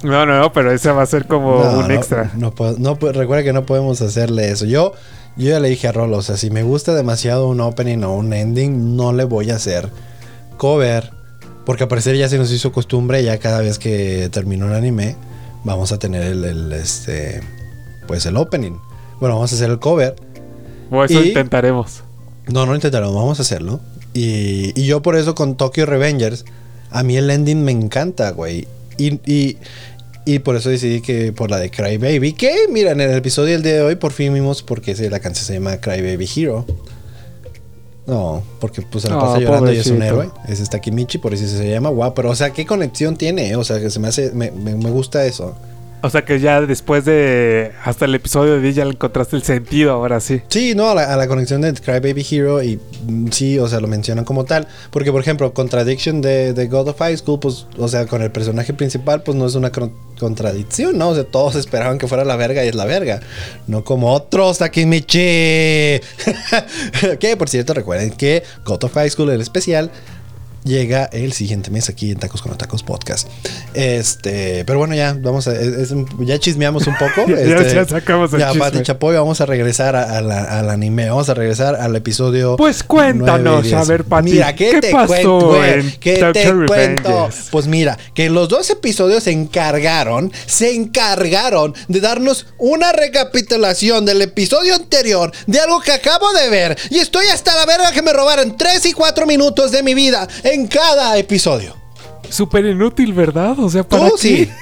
No, 0.03 0.25
no, 0.25 0.51
pero 0.51 0.71
ese 0.71 0.91
va 0.91 1.03
a 1.03 1.05
ser 1.05 1.27
como 1.27 1.61
un 1.79 1.91
extra. 1.91 2.31
No, 2.35 2.53
no, 2.77 2.95
recuerda 2.95 3.43
que 3.43 3.53
no 3.53 3.65
podemos 3.65 4.01
hacerle 4.01 4.49
eso. 4.49 4.65
Yo, 4.65 4.93
yo 5.37 5.49
ya 5.49 5.59
le 5.59 5.69
dije 5.69 5.87
a 5.87 5.91
Rolo, 5.93 6.17
o 6.17 6.21
sea, 6.21 6.35
si 6.35 6.49
me 6.49 6.63
gusta 6.63 6.93
demasiado 6.93 7.47
un 7.47 7.61
opening 7.61 8.03
o 8.03 8.13
un 8.13 8.33
ending, 8.33 8.97
no 8.97 9.13
le 9.13 9.23
voy 9.23 9.51
a 9.51 9.55
hacer 9.55 9.89
cover 10.57 11.11
porque 11.65 11.83
al 11.83 11.89
parecer 11.89 12.15
ya 12.17 12.27
se 12.29 12.37
nos 12.37 12.51
hizo 12.51 12.71
costumbre, 12.71 13.23
ya 13.23 13.37
cada 13.37 13.59
vez 13.59 13.79
que 13.79 14.29
terminó 14.31 14.65
un 14.65 14.73
anime, 14.73 15.15
vamos 15.63 15.91
a 15.91 15.99
tener 15.99 16.23
el, 16.23 16.73
este, 16.73 17.41
pues 18.07 18.25
el 18.25 18.37
opening. 18.37 18.73
Bueno, 19.19 19.35
vamos 19.35 19.51
a 19.53 19.55
hacer 19.55 19.69
el 19.69 19.79
cover. 19.79 20.15
O 20.91 21.03
eso 21.03 21.23
intentaremos. 21.23 22.03
No, 22.47 22.65
no 22.65 22.75
intentaremos, 22.75 23.15
vamos 23.15 23.39
a 23.39 23.43
hacerlo. 23.43 23.79
Y, 24.13 24.79
y, 24.79 24.85
yo 24.85 25.01
por 25.01 25.15
eso 25.15 25.33
con 25.33 25.55
Tokyo 25.55 25.85
Revengers, 25.85 26.45
a 26.91 27.03
mí 27.03 27.17
el 27.17 27.29
ending 27.29 27.63
me 27.63 27.71
encanta, 27.71 28.31
güey. 28.31 28.67
Y, 28.97 29.19
y, 29.25 29.57
y, 30.25 30.39
por 30.39 30.55
eso 30.55 30.69
decidí 30.69 31.01
que 31.01 31.31
por 31.31 31.49
la 31.49 31.57
de 31.57 31.71
Cry 31.71 31.97
Baby, 31.97 32.33
que 32.33 32.67
mira, 32.69 32.91
en 32.91 33.01
el 33.01 33.11
episodio 33.11 33.53
del 33.53 33.63
día 33.63 33.73
de 33.73 33.81
hoy 33.81 33.95
por 33.95 34.11
fin 34.11 34.33
vimos 34.33 34.61
porque 34.61 34.93
la 35.09 35.19
canción 35.19 35.45
se 35.45 35.53
llama 35.53 35.77
Cry 35.77 36.01
Baby 36.01 36.29
Hero. 36.35 36.65
No, 38.05 38.43
porque 38.59 38.81
pues 38.81 39.03
se 39.03 39.09
la 39.09 39.17
pasa 39.19 39.39
llorando 39.39 39.71
y 39.71 39.77
es 39.77 39.87
un 39.87 40.01
héroe. 40.01 40.29
Es 40.47 40.59
esta 40.59 40.79
Kimichi, 40.79 41.19
por 41.19 41.33
eso 41.33 41.47
se 41.47 41.69
llama. 41.69 41.89
Guau, 41.89 42.13
pero 42.13 42.31
o 42.31 42.35
sea, 42.35 42.51
¿qué 42.51 42.65
conexión 42.65 43.15
tiene? 43.15 43.55
O 43.55 43.63
sea, 43.63 43.79
que 43.79 43.89
se 43.89 43.99
me 43.99 44.09
hace. 44.09 44.31
Me, 44.31 44.51
me, 44.51 44.75
me 44.75 44.91
gusta 44.91 45.25
eso. 45.25 45.55
O 46.05 46.09
sea 46.09 46.25
que 46.25 46.37
ya 46.41 46.59
después 46.59 47.05
de 47.05 47.71
hasta 47.85 48.03
el 48.03 48.13
episodio 48.13 48.59
de 48.59 48.73
ya 48.73 48.83
le 48.83 48.91
encontraste 48.91 49.37
el 49.37 49.43
sentido, 49.43 49.93
ahora 49.93 50.19
sí. 50.19 50.41
Sí, 50.49 50.75
no, 50.75 50.89
a 50.89 51.15
la, 51.15 51.27
conexión 51.29 51.61
de 51.61 51.71
Cry 51.71 52.01
Baby 52.01 52.27
Hero 52.29 52.61
y 52.61 52.77
mm, 53.07 53.27
sí, 53.31 53.57
o 53.57 53.69
sea, 53.69 53.79
lo 53.79 53.87
mencionan 53.87 54.25
como 54.25 54.43
tal. 54.43 54.67
Porque, 54.91 55.13
por 55.13 55.21
ejemplo, 55.21 55.53
Contradiction 55.53 56.19
de, 56.19 56.51
de, 56.51 56.67
God 56.67 56.89
of 56.89 56.99
High 56.99 57.15
School, 57.15 57.39
pues, 57.39 57.67
o 57.77 57.87
sea, 57.87 58.05
con 58.05 58.21
el 58.21 58.31
personaje 58.31 58.73
principal, 58.73 59.23
pues 59.23 59.37
no 59.37 59.45
es 59.45 59.55
una 59.55 59.71
contradicción, 60.19 60.97
¿no? 60.97 61.07
O 61.07 61.15
sea, 61.15 61.23
todos 61.23 61.55
esperaban 61.55 61.97
que 61.97 62.09
fuera 62.09 62.25
la 62.25 62.35
verga 62.35 62.65
y 62.65 62.67
es 62.67 62.75
la 62.75 62.83
verga. 62.83 63.21
No 63.67 63.85
como 63.85 64.11
otros 64.11 64.57
Takemichi. 64.57 65.19
que, 67.17 67.35
por 67.37 67.47
cierto, 67.47 67.73
recuerden 67.73 68.11
que 68.11 68.43
God 68.65 68.83
of 68.83 68.93
High 68.93 69.09
School, 69.09 69.29
el 69.29 69.39
especial, 69.39 69.89
llega 70.63 71.05
el 71.05 71.33
siguiente 71.33 71.69
mes 71.71 71.89
aquí 71.89 72.11
en 72.11 72.19
Tacos 72.19 72.41
con 72.41 72.57
Tacos 72.57 72.83
Podcast. 72.83 73.27
Este, 73.73 74.63
pero 74.65 74.79
bueno, 74.79 74.95
ya 74.95 75.15
vamos 75.19 75.47
a, 75.47 75.53
ya 76.19 76.39
chismeamos 76.39 76.87
un 76.87 76.95
poco. 76.97 77.27
ya, 77.27 77.35
este, 77.35 77.75
ya, 77.75 77.85
sacamos 77.85 78.33
el 78.33 78.39
Ya, 78.39 78.53
Pati 78.53 78.81
Chapoy, 78.81 79.15
vamos 79.15 79.41
a 79.41 79.45
regresar 79.45 79.95
al 79.95 80.69
anime, 80.69 81.09
vamos 81.09 81.29
a 81.29 81.33
regresar 81.33 81.75
al 81.75 81.95
episodio. 81.95 82.55
Pues 82.57 82.83
cuéntanos, 82.83 83.71
a 83.73 83.83
ver, 83.83 84.03
Pati. 84.05 84.31
Mira, 84.31 84.55
¿qué, 84.55 84.79
te 84.79 84.91
cuento, 84.91 85.59
¿Qué 85.99 86.31
te 86.33 86.53
cuento? 86.65 87.29
Pues 87.51 87.67
mira, 87.67 87.97
que 88.13 88.29
los 88.29 88.49
dos 88.49 88.69
episodios 88.69 89.23
se 89.23 89.31
encargaron, 89.31 90.31
se 90.45 90.73
encargaron 90.73 91.73
de 91.87 91.99
darnos 91.99 92.47
una 92.57 92.91
recapitulación 92.91 94.05
del 94.05 94.21
episodio 94.21 94.75
anterior 94.75 95.31
de 95.47 95.59
algo 95.59 95.81
que 95.81 95.91
acabo 95.91 96.31
de 96.33 96.49
ver. 96.49 96.77
Y 96.89 96.99
estoy 96.99 97.25
hasta 97.27 97.55
la 97.55 97.65
verga 97.65 97.91
que 97.91 98.01
me 98.01 98.13
robaron 98.13 98.57
3 98.57 98.85
y 98.85 98.93
4 98.93 99.25
minutos 99.25 99.71
de 99.71 99.83
mi 99.83 99.93
vida 99.93 100.27
en 100.53 100.67
cada 100.67 101.17
episodio. 101.17 101.75
Súper 102.29 102.65
inútil, 102.65 103.13
¿verdad? 103.13 103.59
O 103.59 103.69
sea, 103.69 103.83
para 103.83 104.09
¿Tú 104.09 104.17
sí? 104.17 104.49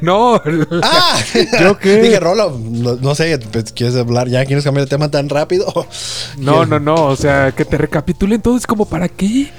No. 0.00 0.40
Ah, 0.82 1.18
¿yo 1.60 1.78
qué? 1.78 2.00
Dije, 2.00 2.20
Rolo, 2.20 2.58
no, 2.58 3.14
sé, 3.14 3.38
pues, 3.50 3.72
¿quieres 3.72 3.96
hablar 3.96 4.28
ya? 4.28 4.44
¿Quieres 4.44 4.64
cambiar 4.64 4.86
de 4.86 4.90
tema 4.90 5.10
tan 5.10 5.28
rápido? 5.28 5.86
No, 6.38 6.64
no, 6.64 6.80
no. 6.80 7.06
O 7.06 7.16
sea, 7.16 7.52
que 7.52 7.64
te 7.64 7.76
recapitulen 7.76 8.40
todo 8.40 8.56
es 8.56 8.66
como 8.66 8.86
para 8.86 9.08
qué. 9.08 9.50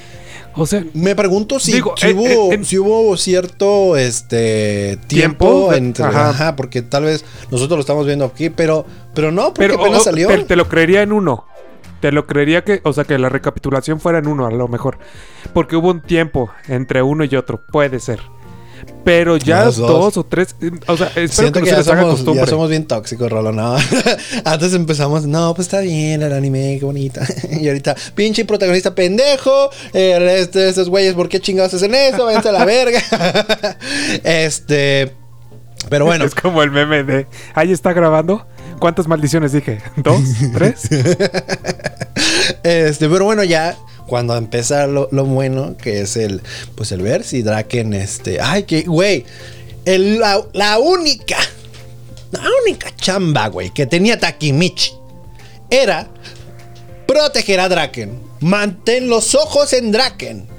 O 0.56 0.68
sea, 0.68 0.86
me 0.94 1.16
pregunto 1.16 1.60
si, 1.60 1.78
eh, 1.78 1.84
eh, 2.04 2.60
si, 2.64 2.78
hubo, 2.78 3.18
cierto 3.18 3.98
este 3.98 5.00
tiempo, 5.08 5.74
entre, 5.74 6.06
ajá. 6.06 6.56
porque 6.56 6.84
tal 6.84 7.06
vez 7.06 7.26
nosotros 7.50 7.78
lo 7.78 7.82
estamos 7.82 8.06
viendo 8.06 8.26
aquí, 8.26 8.52
pero 8.52 8.86
pero 9.16 9.32
no, 9.32 9.54
porque 9.54 9.74
apenas 9.74 10.04
salió. 10.04 10.46
te, 10.46 10.56
lo 10.56 10.70
creería 10.70 11.02
en 11.02 11.12
uno. 11.12 11.46
Te 12.04 12.12
lo 12.12 12.28
creería 12.28 12.66
que, 12.66 12.82
o 12.84 12.92
sea, 12.92 13.06
que 13.06 13.18
la 13.18 13.30
recapitulación 13.30 14.02
fuera 14.02 14.20
en 14.20 14.28
uno, 14.28 14.46
a 14.46 14.52
lo 14.52 14.68
mejor. 14.68 14.98
Porque 15.54 15.78
hubo 15.78 15.90
un 15.90 16.02
tiempo 16.02 16.52
entre 16.68 17.02
uno 17.02 17.24
y 17.24 17.34
otro, 17.34 17.66
puede 17.66 18.02
ser. 18.02 18.20
Pero 19.06 19.38
ya 19.38 19.64
dos. 19.64 20.18
o 20.18 20.26
tres, 20.26 20.54
o 20.88 20.98
sea, 20.98 21.08
espero 21.08 21.28
Siento 21.30 21.62
que, 21.62 21.68
ya, 21.68 21.82
somos, 21.82 22.26
ya, 22.36 22.46
somos, 22.46 22.70
bien 22.70 22.88
tóxicos, 22.88 23.32
Rolo, 23.32 23.54
¿no? 23.54 23.78
Antes 24.44 24.74
empezamos, 24.74 25.26
no, 25.26 25.54
pues 25.56 25.68
está 25.68 25.80
bien 25.80 26.22
el 26.22 26.34
anime, 26.34 26.76
qué 26.78 26.84
bonita. 26.84 27.26
y 27.50 27.70
ahorita, 27.70 27.96
pinche 28.16 28.44
protagonista 28.44 28.94
pendejo, 28.94 29.70
eh, 29.94 30.40
este, 30.42 30.68
estos 30.68 30.90
güeyes, 30.90 31.14
¿por 31.14 31.30
qué 31.30 31.40
chingados 31.40 31.74
hacen 31.74 31.96
eso? 31.96 32.26
Vente 32.26 32.50
a 32.50 32.52
la 32.52 32.66
verga. 32.66 33.00
este, 34.26 35.14
pero 35.90 36.04
bueno. 36.04 36.26
Es 36.26 36.36
como 36.36 36.64
el 36.64 36.72
meme 36.72 37.06
de, 37.06 37.28
ahí 37.54 37.72
está 37.72 37.94
grabando. 37.94 38.46
¿Cuántas 38.80 39.08
maldiciones 39.08 39.54
dije? 39.54 39.82
¿Dos? 39.96 40.20
¿Tres? 40.54 40.90
Este, 42.64 43.10
pero 43.10 43.26
bueno, 43.26 43.44
ya 43.44 43.78
cuando 44.08 44.36
empieza 44.36 44.88
lo, 44.88 45.08
bueno, 45.10 45.76
que 45.78 46.02
es 46.02 46.18
el, 46.18 46.42
pues 46.76 46.92
el 46.92 47.02
ver 47.02 47.24
si 47.24 47.42
Draken, 47.42 47.94
este, 47.94 48.40
ay, 48.42 48.64
que, 48.64 48.84
güey, 48.84 49.26
la, 49.86 50.78
única, 50.80 51.38
la 52.32 52.44
única 52.64 52.96
chamba, 52.96 53.48
güey, 53.48 53.72
que 53.72 53.86
tenía 53.86 54.20
Takemichi 54.20 54.94
era 55.70 56.08
proteger 57.08 57.60
a 57.60 57.70
Draken. 57.70 58.22
Mantén 58.42 59.08
los 59.08 59.36
ojos 59.36 59.74
en 59.74 59.92
Draken. 59.92 60.53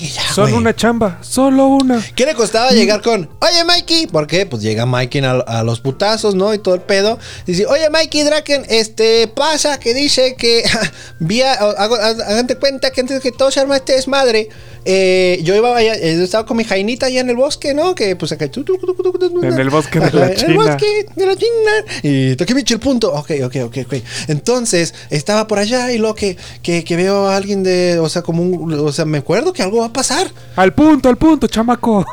Y 0.00 0.08
ya, 0.08 0.22
Solo 0.32 0.56
una 0.56 0.74
chamba, 0.74 1.18
solo 1.20 1.66
una. 1.66 2.02
¿Qué 2.14 2.24
le 2.24 2.34
costaba 2.34 2.70
llegar 2.70 3.02
con, 3.02 3.28
oye 3.40 3.64
Mikey? 3.64 4.06
¿Por 4.06 4.26
qué? 4.26 4.46
Pues 4.46 4.62
llega 4.62 4.86
Mikey 4.86 5.22
a, 5.22 5.62
los 5.62 5.80
putazos, 5.80 6.34
¿no? 6.34 6.54
Y 6.54 6.58
todo 6.58 6.74
el 6.74 6.80
pedo. 6.80 7.18
Y 7.46 7.52
dice, 7.52 7.66
oye 7.66 7.90
Mikey 7.90 8.22
Draken, 8.22 8.64
este 8.70 9.28
pasa 9.28 9.78
que 9.78 9.92
dice 9.92 10.36
que 10.36 10.64
vía, 11.18 11.52
hagan 11.52 12.48
cuenta 12.58 12.90
que 12.90 13.02
antes 13.02 13.16
de 13.16 13.22
que 13.22 13.36
todo 13.36 13.50
se 13.50 13.60
arma 13.60 13.76
este 13.76 13.92
desmadre, 13.92 14.48
eh, 14.84 15.40
yo 15.42 15.54
iba 15.54 15.76
allá, 15.76 15.94
eh, 15.94 16.22
estaba 16.22 16.46
con 16.46 16.56
mi 16.56 16.64
jainita 16.64 17.06
allá 17.06 17.20
en 17.20 17.30
el 17.30 17.36
bosque, 17.36 17.74
¿no? 17.74 17.94
Que 17.94 18.16
pues 18.16 18.32
acá. 18.32 18.46
en 18.46 19.58
el 19.58 19.70
bosque 19.70 20.00
de 20.00 20.10
la 20.12 20.34
China. 20.34 20.46
En 20.46 20.50
el 20.50 20.56
bosque 20.56 21.06
de 21.14 21.26
la 21.26 21.36
China. 21.36 21.70
Y 22.02 22.36
toqué 22.36 22.54
mi 22.54 22.62
el 22.66 22.78
punto. 22.78 23.12
Ok, 23.12 23.32
ok, 23.44 23.56
ok, 23.64 23.76
ok. 23.86 23.94
Entonces, 24.28 24.94
estaba 25.10 25.46
por 25.46 25.58
allá 25.58 25.92
y 25.92 25.98
lo 25.98 26.14
que, 26.14 26.36
que, 26.62 26.84
que, 26.84 26.96
veo 26.96 27.28
a 27.28 27.36
alguien 27.36 27.62
de. 27.62 27.98
O 27.98 28.08
sea, 28.08 28.22
como 28.22 28.42
un. 28.42 28.72
O 28.72 28.92
sea, 28.92 29.04
me 29.04 29.18
acuerdo 29.18 29.52
que 29.52 29.62
algo 29.62 29.80
va 29.80 29.86
a 29.86 29.92
pasar. 29.92 30.30
Al 30.56 30.72
punto, 30.72 31.08
al 31.08 31.16
punto, 31.18 31.46
chamaco. 31.46 31.98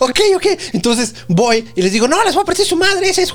ok, 0.00 0.20
ok. 0.36 0.46
Entonces 0.72 1.14
voy 1.28 1.64
y 1.74 1.82
les 1.82 1.92
digo, 1.92 2.08
no, 2.08 2.22
les 2.24 2.34
voy 2.34 2.42
a 2.42 2.46
partir 2.46 2.64
su 2.64 2.76
madre. 2.76 3.08
Ese 3.08 3.22
es. 3.22 3.32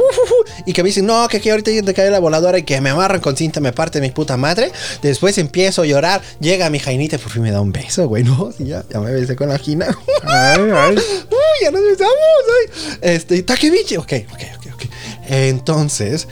y 0.65 0.73
que 0.73 0.83
me 0.83 0.87
dicen, 0.89 1.05
no, 1.05 1.27
que 1.27 1.37
aquí 1.37 1.49
ahorita 1.49 1.71
te 1.83 1.93
cae 1.93 2.09
la 2.09 2.19
voladora 2.19 2.57
y 2.57 2.63
que 2.63 2.79
me 2.81 2.89
amarran 2.89 3.21
con 3.21 3.37
cinta, 3.37 3.59
me 3.59 3.71
parte 3.73 4.01
mi 4.01 4.11
puta 4.11 4.37
madre. 4.37 4.71
Después 5.01 5.37
empiezo 5.37 5.83
a 5.83 5.85
llorar. 5.85 6.21
Llega 6.39 6.69
mi 6.69 6.79
jainita, 6.79 7.17
por 7.17 7.34
me 7.39 7.51
da 7.51 7.61
un 7.61 7.71
beso, 7.71 8.07
güey, 8.07 8.23
¿no? 8.23 8.51
ya, 8.59 8.83
ya 8.89 8.99
me 8.99 9.11
besé 9.11 9.35
con 9.35 9.49
la 9.49 9.57
Gina. 9.57 9.87
Ay, 10.23 10.71
ay. 10.73 10.95
Uy, 11.31 11.63
ya 11.63 11.71
nos 11.71 11.81
besamos. 11.81 12.13
Ay. 12.13 12.97
Este, 13.01 13.43
Takebichi. 13.43 13.97
Ok, 13.97 14.13
ok, 14.31 14.41
ok, 14.57 14.73
ok. 14.73 14.83
Entonces, 15.27 16.27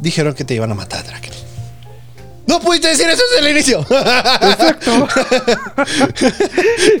dijeron 0.00 0.34
que 0.34 0.44
te 0.44 0.54
iban 0.54 0.70
a 0.70 0.74
matar, 0.74 1.04
Draken. 1.04 1.32
No 2.46 2.60
pudiste 2.60 2.88
decir 2.88 3.08
eso 3.08 3.22
desde 3.30 3.46
el 3.46 3.56
inicio. 3.56 3.80
Exacto. 3.90 5.08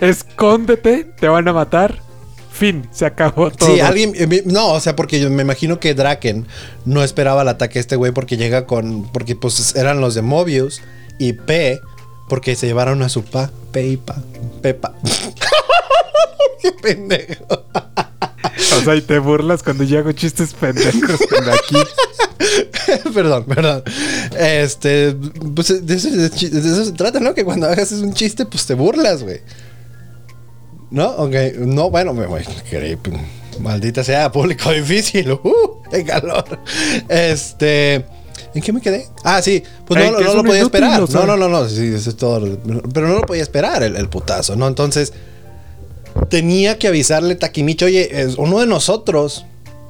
Escóndete, 0.00 1.04
te 1.04 1.28
van 1.28 1.46
a 1.48 1.52
matar. 1.52 2.00
Fin, 2.50 2.88
se 2.92 3.04
acabó 3.04 3.50
todo. 3.50 3.74
Sí, 3.74 3.80
alguien. 3.80 4.12
Eh, 4.14 4.42
no, 4.46 4.68
o 4.68 4.80
sea, 4.80 4.94
porque 4.94 5.20
yo 5.20 5.28
me 5.28 5.42
imagino 5.42 5.80
que 5.80 5.92
Draken 5.92 6.46
no 6.84 7.02
esperaba 7.02 7.42
el 7.42 7.48
ataque 7.48 7.78
a 7.78 7.80
este 7.80 7.96
güey 7.96 8.12
porque 8.12 8.36
llega 8.36 8.64
con. 8.66 9.10
Porque 9.12 9.34
pues 9.34 9.74
eran 9.74 10.00
los 10.00 10.14
de 10.14 10.22
Mobius 10.22 10.80
y 11.18 11.32
P 11.34 11.80
porque 12.28 12.56
se 12.56 12.66
llevaron 12.66 13.02
a 13.02 13.08
su 13.08 13.24
pa, 13.24 13.50
Peipa, 13.72 14.16
Pepa. 14.62 14.94
Qué 16.62 16.72
pendejo. 16.72 17.44
O 18.76 18.80
sea, 18.82 18.96
y 18.96 19.02
te 19.02 19.18
burlas 19.18 19.62
cuando 19.62 19.84
yo 19.84 19.98
hago 19.98 20.12
chistes 20.12 20.54
pendejos 20.54 21.18
de 21.18 21.52
aquí. 21.52 21.76
perdón, 23.14 23.44
perdón. 23.44 23.82
Este, 24.38 25.14
pues 25.54 25.86
de 25.86 25.94
eso, 25.94 26.84
se 26.84 26.92
trata, 26.92 27.20
¿no? 27.20 27.34
Que 27.34 27.44
cuando 27.44 27.66
hagas 27.66 27.92
un 27.92 28.14
chiste, 28.14 28.46
pues 28.46 28.66
te 28.66 28.74
burlas, 28.74 29.22
güey. 29.22 29.40
¿No? 30.90 31.10
Ok, 31.10 31.34
no, 31.58 31.90
bueno, 31.90 32.14
me 32.14 32.26
voy. 32.26 32.44
Maldita 33.60 34.04
sea, 34.04 34.30
público 34.30 34.70
difícil. 34.72 35.32
Uh, 35.32 35.82
qué 35.90 36.04
calor. 36.04 36.60
Este. 37.08 38.04
¿En 38.54 38.62
qué 38.62 38.72
me 38.72 38.80
quedé? 38.80 39.08
Ah, 39.24 39.42
sí. 39.42 39.62
Pues 39.84 40.12
no, 40.12 40.20
no, 40.20 40.34
lo 40.34 40.44
podía 40.44 40.62
esperar. 40.62 41.00
No, 41.00 41.26
no, 41.26 41.36
no, 41.36 41.48
no. 41.48 41.68
Sí, 41.68 41.92
eso 41.94 42.10
es 42.10 42.16
todo. 42.16 42.58
Pero 42.92 43.08
no 43.08 43.14
lo 43.14 43.22
podía 43.22 43.42
esperar 43.42 43.82
el, 43.82 44.08
putazo, 44.08 44.54
¿no? 44.54 44.68
Entonces, 44.68 45.12
tenía 46.28 46.78
que 46.78 46.88
avisarle 46.88 47.34
Takimichi, 47.34 47.84
oye, 47.84 48.22
es 48.22 48.36
uno 48.36 48.60
de 48.60 48.66
nosotros 48.66 49.44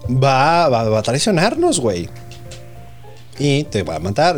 va, 0.09 0.69
va, 0.69 0.99
a 0.99 1.03
traicionarnos, 1.03 1.81
güey. 1.81 2.09
Y 3.39 3.65
te 3.65 3.83
va 3.83 3.97
a 3.97 3.99
matar. 3.99 4.37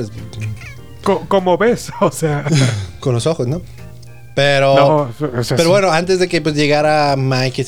¿Cómo 1.28 1.56
ves? 1.56 1.90
O 2.00 2.10
sea. 2.10 2.44
Con 2.98 3.14
los 3.14 3.26
ojos, 3.26 3.46
¿no? 3.46 3.62
Pero, 4.36 5.10
pero 5.56 5.70
bueno, 5.70 5.90
antes 5.90 6.18
de 6.18 6.28
que 6.28 6.42
pues, 6.42 6.54
llegara 6.54 7.16
Mike, 7.16 7.64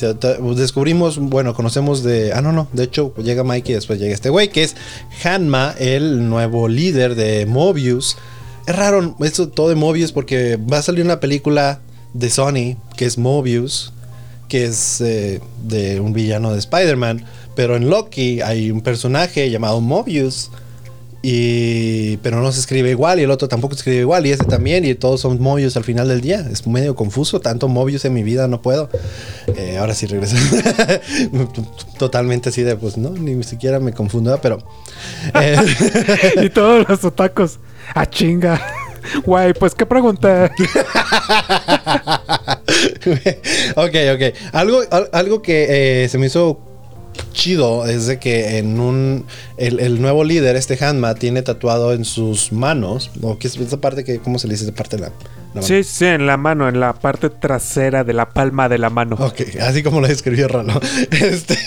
descubrimos, 0.55 1.17
bueno, 1.17 1.55
conocemos 1.55 2.03
de. 2.03 2.31
Ah, 2.31 2.43
no, 2.43 2.51
no. 2.51 2.67
De 2.73 2.83
hecho, 2.83 3.11
llega 3.15 3.43
Mike 3.43 3.71
y 3.71 3.73
después 3.73 3.97
llega 3.97 4.13
este 4.13 4.29
güey, 4.29 4.49
que 4.49 4.61
es 4.61 4.75
Hanma, 5.23 5.73
el 5.79 6.29
nuevo 6.29 6.67
líder 6.67 7.15
de 7.15 7.47
Mobius. 7.47 8.17
Es 8.67 8.75
raro 8.75 9.15
esto 9.21 9.49
todo 9.49 9.69
de 9.69 9.73
Mobius 9.73 10.11
porque 10.11 10.57
va 10.57 10.77
a 10.77 10.81
salir 10.83 11.03
una 11.03 11.19
película 11.19 11.79
de 12.13 12.29
Sony 12.29 12.77
que 12.95 13.05
es 13.05 13.17
Mobius, 13.17 13.91
que 14.47 14.65
es 14.65 15.01
eh, 15.01 15.41
de 15.63 15.99
un 15.99 16.13
villano 16.13 16.53
de 16.53 16.59
Spider-Man. 16.59 17.25
Pero 17.55 17.77
en 17.77 17.89
Loki 17.89 18.41
hay 18.41 18.69
un 18.69 18.81
personaje 18.81 19.49
llamado 19.49 19.81
Mobius 19.81 20.51
y, 21.21 22.17
pero 22.17 22.41
no 22.41 22.51
se 22.51 22.61
escribe 22.61 22.89
igual 22.91 23.19
y 23.19 23.23
el 23.23 23.31
otro 23.31 23.49
tampoco 23.49 23.73
se 23.73 23.79
escribe 23.79 23.99
igual 23.99 24.25
y 24.25 24.31
ese 24.31 24.45
también 24.45 24.85
y 24.85 24.95
todos 24.95 25.19
son 25.19 25.41
Mobius 25.41 25.75
al 25.75 25.83
final 25.83 26.07
del 26.07 26.21
día. 26.21 26.45
Es 26.49 26.65
medio 26.65 26.95
confuso, 26.95 27.41
tanto 27.41 27.67
Mobius 27.67 28.05
en 28.05 28.13
mi 28.13 28.23
vida 28.23 28.47
no 28.47 28.61
puedo. 28.61 28.89
Eh, 29.57 29.77
ahora 29.77 29.93
sí 29.93 30.05
regreso. 30.05 30.37
Totalmente 31.97 32.49
así 32.49 32.63
de, 32.63 32.77
pues 32.77 32.97
no, 32.97 33.09
ni 33.09 33.43
siquiera 33.43 33.79
me 33.79 33.91
confundo, 33.91 34.39
pero... 34.41 34.59
Eh, 35.41 35.57
y 36.43 36.49
todos 36.49 36.87
los 36.87 37.03
otacos. 37.03 37.59
A 37.93 38.01
ah, 38.01 38.09
chinga. 38.09 38.61
Guay, 39.25 39.53
pues 39.53 39.75
qué 39.75 39.85
pregunta. 39.85 40.51
ok, 43.75 43.95
ok. 44.13 44.35
Algo, 44.53 44.81
algo 45.11 45.41
que 45.41 46.03
eh, 46.03 46.09
se 46.09 46.17
me 46.17 46.27
hizo 46.27 46.68
chido 47.33 47.85
es 47.85 48.07
de 48.07 48.19
que 48.19 48.57
en 48.57 48.79
un. 48.79 49.25
El, 49.57 50.01
nuevo 50.01 50.23
líder, 50.23 50.55
este 50.55 50.77
Hanma, 50.83 51.15
tiene 51.15 51.41
tatuado 51.41 51.93
en 51.93 52.05
sus 52.05 52.51
manos. 52.51 53.11
O 53.21 53.37
que 53.37 53.47
es 53.47 53.57
esa 53.57 53.81
parte 53.81 54.03
que. 54.03 54.19
¿Cómo 54.19 54.39
se 54.39 54.47
le 54.47 54.53
dice 54.53 54.65
esa 54.65 54.73
parte 54.73 54.97
de 54.97 55.03
la? 55.03 55.11
Sí, 55.61 55.83
sí, 55.83 56.05
en 56.05 56.27
la 56.27 56.37
mano, 56.37 56.69
en 56.69 56.79
la 56.79 56.93
parte 56.93 57.29
trasera 57.29 58.03
de 58.03 58.13
la 58.13 58.29
palma 58.29 58.69
de 58.69 58.77
la 58.77 58.89
mano. 58.89 59.15
Ok, 59.19 59.41
así 59.61 59.81
como 59.81 59.99
lo 59.99 60.07
describió 60.07 60.47
Ralo. 60.47 60.79
Este, 61.11 61.57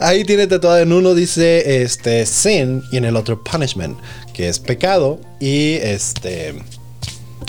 ahí 0.00 0.24
tiene 0.24 0.46
tatuado 0.46 0.78
en 0.78 0.92
uno, 0.92 1.14
dice 1.14 1.82
este 1.82 2.24
sin, 2.26 2.82
y 2.90 2.96
en 2.96 3.04
el 3.04 3.16
otro 3.16 3.42
punishment, 3.44 3.98
que 4.32 4.48
es 4.48 4.58
pecado. 4.58 5.20
Y 5.40 5.74
este. 5.74 6.54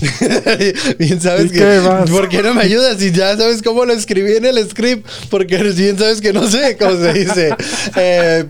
bien 1.00 1.22
sabes 1.22 1.52
que. 1.52 1.82
¿Por 2.10 2.30
qué 2.30 2.42
no 2.44 2.54
me 2.54 2.62
ayudas? 2.62 2.98
Si 2.98 3.12
ya 3.12 3.36
sabes 3.38 3.62
cómo 3.62 3.86
lo 3.86 3.94
escribí 3.94 4.34
en 4.34 4.46
el 4.46 4.70
script. 4.70 5.08
Porque 5.30 5.58
bien 5.76 5.98
sabes 5.98 6.22
que 6.22 6.34
no 6.34 6.48
sé 6.48 6.78
cómo 6.78 6.98
se 6.98 7.14
dice. 7.14 7.56
Eh, 7.96 8.46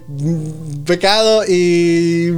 pecado 0.86 1.44
y. 1.48 2.32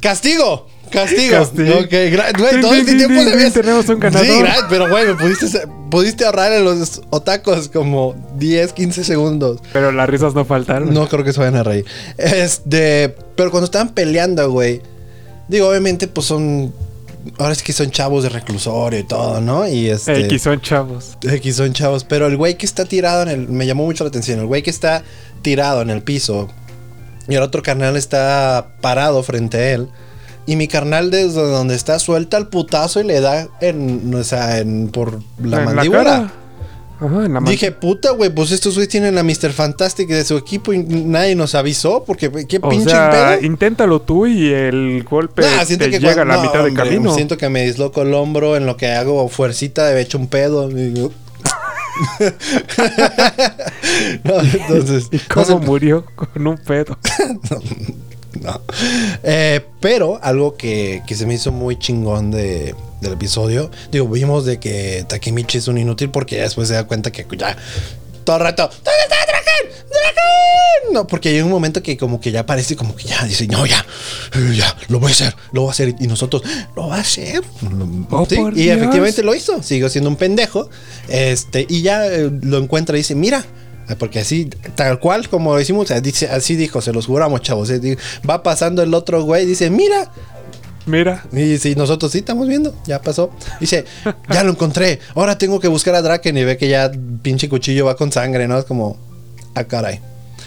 Castigo. 0.00 0.68
Castigo. 0.90 1.38
Castigo. 1.38 1.78
Ok, 1.80 2.38
güey, 2.38 2.60
todo 2.60 2.74
este 2.74 2.94
tiempo 2.94 3.20
Tenemos 3.52 3.88
un 3.88 3.98
ganador. 3.98 4.26
Sí, 4.26 4.42
pero 4.68 4.88
güey, 4.88 5.06
me 5.06 5.14
pudiste, 5.14 5.66
pudiste 5.90 6.24
ahorrar 6.24 6.52
en 6.52 6.64
los 6.64 7.02
otacos 7.10 7.68
como 7.68 8.14
10, 8.36 8.72
15 8.72 9.02
segundos. 9.02 9.60
Pero 9.72 9.90
las 9.90 10.08
risas 10.08 10.34
no 10.34 10.44
faltaron. 10.44 10.94
No 10.94 11.08
creo 11.08 11.24
que 11.24 11.32
se 11.32 11.40
vayan 11.40 11.56
a 11.56 11.62
reír. 11.64 11.84
Este, 12.16 13.14
pero 13.34 13.50
cuando 13.50 13.64
estaban 13.64 13.90
peleando, 13.90 14.50
güey. 14.50 14.82
Digo, 15.48 15.68
obviamente, 15.68 16.08
pues 16.08 16.26
son 16.26 16.72
ahora 17.38 17.52
es 17.52 17.62
que 17.62 17.72
son 17.72 17.90
chavos 17.90 18.22
de 18.22 18.28
reclusorio 18.28 18.98
y 18.98 19.04
todo, 19.04 19.40
¿no? 19.40 19.66
Y 19.66 19.88
este. 19.88 20.20
X 20.26 20.42
son 20.42 20.60
chavos. 20.60 21.18
X 21.22 21.56
son 21.56 21.72
chavos. 21.72 22.04
Pero 22.04 22.26
el 22.26 22.36
güey 22.36 22.56
que 22.56 22.66
está 22.66 22.84
tirado 22.84 23.22
en 23.22 23.28
el. 23.28 23.48
Me 23.48 23.66
llamó 23.66 23.84
mucho 23.84 24.04
la 24.04 24.08
atención. 24.08 24.40
El 24.40 24.46
güey 24.46 24.62
que 24.62 24.70
está 24.70 25.02
tirado 25.42 25.82
en 25.82 25.90
el 25.90 26.02
piso. 26.02 26.48
Y 27.28 27.34
el 27.34 27.42
otro 27.42 27.62
carnal 27.62 27.96
está 27.96 28.74
parado 28.80 29.22
frente 29.22 29.56
a 29.56 29.70
él. 29.72 29.88
Y 30.46 30.56
mi 30.56 30.68
carnal 30.68 31.10
desde 31.10 31.40
donde 31.40 31.74
está 31.74 31.98
suelta 31.98 32.36
el 32.36 32.48
putazo 32.48 33.00
y 33.00 33.04
le 33.04 33.20
da 33.20 33.48
en. 33.60 34.14
O 34.14 34.24
sea, 34.24 34.58
en. 34.58 34.88
por 34.88 35.20
la 35.42 35.60
mandíbula. 35.60 36.32
Dije, 37.44 37.72
puta, 37.72 38.12
güey, 38.12 38.30
pues 38.30 38.52
estos 38.52 38.74
güeyes 38.74 38.88
tienen 38.88 39.18
a 39.18 39.22
Mr. 39.22 39.52
Fantastic 39.52 40.08
de 40.08 40.24
su 40.24 40.36
equipo 40.36 40.72
y 40.72 40.78
nadie 40.78 41.34
nos 41.34 41.54
avisó, 41.54 42.04
porque 42.04 42.30
qué 42.46 42.60
pinche 42.60 42.90
sea, 42.90 43.38
Inténtalo 43.42 44.00
tú 44.00 44.26
y 44.26 44.52
el 44.52 45.04
golpe 45.04 45.42
te 45.66 46.00
llega 46.00 46.22
a 46.22 46.24
la 46.24 46.40
mitad 46.40 46.64
del 46.64 46.74
camino. 46.74 47.14
Siento 47.14 47.36
que 47.36 47.48
me 47.48 47.64
disloco 47.64 48.02
el 48.02 48.14
hombro 48.14 48.56
en 48.56 48.66
lo 48.66 48.76
que 48.76 48.92
hago 48.92 49.28
fuercita 49.28 49.86
de 49.86 50.00
hecho 50.00 50.18
un 50.18 50.28
pedo. 50.28 50.70
Y, 50.70 50.94
entonces, 54.24 55.08
¿Y 55.10 55.18
cómo 55.18 55.58
murió 55.58 56.04
con 56.14 56.46
un 56.46 56.58
pedo? 56.58 56.96
no. 58.40 58.60
Eh, 59.22 59.64
pero 59.80 60.18
algo 60.22 60.56
que, 60.56 61.02
que 61.06 61.14
se 61.14 61.26
me 61.26 61.34
hizo 61.34 61.52
muy 61.52 61.78
chingón 61.78 62.30
de, 62.30 62.74
del 63.00 63.12
episodio, 63.12 63.70
digo, 63.90 64.08
vimos 64.08 64.44
de 64.44 64.58
que 64.58 65.04
Takemichi 65.08 65.58
es 65.58 65.68
un 65.68 65.78
inútil 65.78 66.10
porque 66.10 66.40
después 66.40 66.68
se 66.68 66.74
da 66.74 66.84
cuenta 66.84 67.10
que 67.10 67.26
ya 67.36 67.56
todo 68.24 68.36
el 68.36 68.42
rato, 68.42 68.62
¿dónde 68.62 69.02
está 69.02 69.16
Draken? 69.26 69.86
¡Draken! 69.90 70.92
No, 70.94 71.06
porque 71.06 71.28
hay 71.28 71.40
un 71.40 71.50
momento 71.50 71.82
que 71.82 71.96
como 71.96 72.20
que 72.20 72.30
ya 72.32 72.46
parece 72.46 72.74
como 72.74 72.96
que 72.96 73.04
ya 73.04 73.22
dice, 73.24 73.46
no, 73.46 73.66
ya, 73.66 73.84
ya, 74.54 74.76
lo 74.88 74.98
voy 74.98 75.10
a 75.10 75.12
hacer, 75.12 75.36
lo 75.52 75.62
voy 75.62 75.68
a 75.68 75.72
hacer. 75.72 75.94
Y 76.00 76.06
nosotros, 76.06 76.42
lo 76.74 76.88
va 76.88 76.96
a 76.96 77.00
hacer. 77.00 77.42
Oh, 78.10 78.26
y 78.54 78.70
efectivamente 78.70 79.22
lo 79.22 79.34
hizo. 79.34 79.62
Siguió 79.62 79.88
siendo 79.88 80.08
un 80.08 80.16
pendejo. 80.16 80.70
Este, 81.08 81.66
y 81.68 81.82
ya 81.82 82.06
eh, 82.06 82.30
lo 82.42 82.58
encuentra 82.58 82.96
y 82.96 83.00
dice, 83.00 83.14
mira, 83.14 83.44
Porque 83.98 84.20
así, 84.20 84.46
tal 84.74 84.98
cual 84.98 85.28
como 85.28 85.56
decimos, 85.56 85.92
dice, 86.02 86.28
así 86.28 86.56
dijo, 86.56 86.80
se 86.80 86.92
los 86.92 87.06
juramos, 87.06 87.42
chavos. 87.42 87.70
eh, 87.70 87.96
Va 88.28 88.42
pasando 88.42 88.82
el 88.82 88.94
otro 88.94 89.22
güey, 89.22 89.44
dice, 89.46 89.70
mira. 89.70 90.10
Mira. 90.86 91.24
Y 91.32 91.56
si 91.58 91.74
nosotros 91.76 92.12
sí 92.12 92.18
estamos 92.18 92.46
viendo, 92.46 92.74
ya 92.86 93.00
pasó. 93.00 93.30
Dice, 93.60 93.84
ya 94.30 94.44
lo 94.44 94.50
encontré. 94.50 94.98
Ahora 95.14 95.38
tengo 95.38 95.58
que 95.60 95.68
buscar 95.68 95.94
a 95.94 96.02
Draken 96.02 96.36
y 96.36 96.44
ve 96.44 96.56
que 96.58 96.68
ya 96.68 96.90
pinche 97.22 97.48
cuchillo 97.48 97.86
va 97.86 97.96
con 97.96 98.12
sangre, 98.12 98.46
¿no? 98.48 98.58
Es 98.58 98.64
como, 98.66 98.98
ah, 99.54 99.64
caray. 99.64 100.00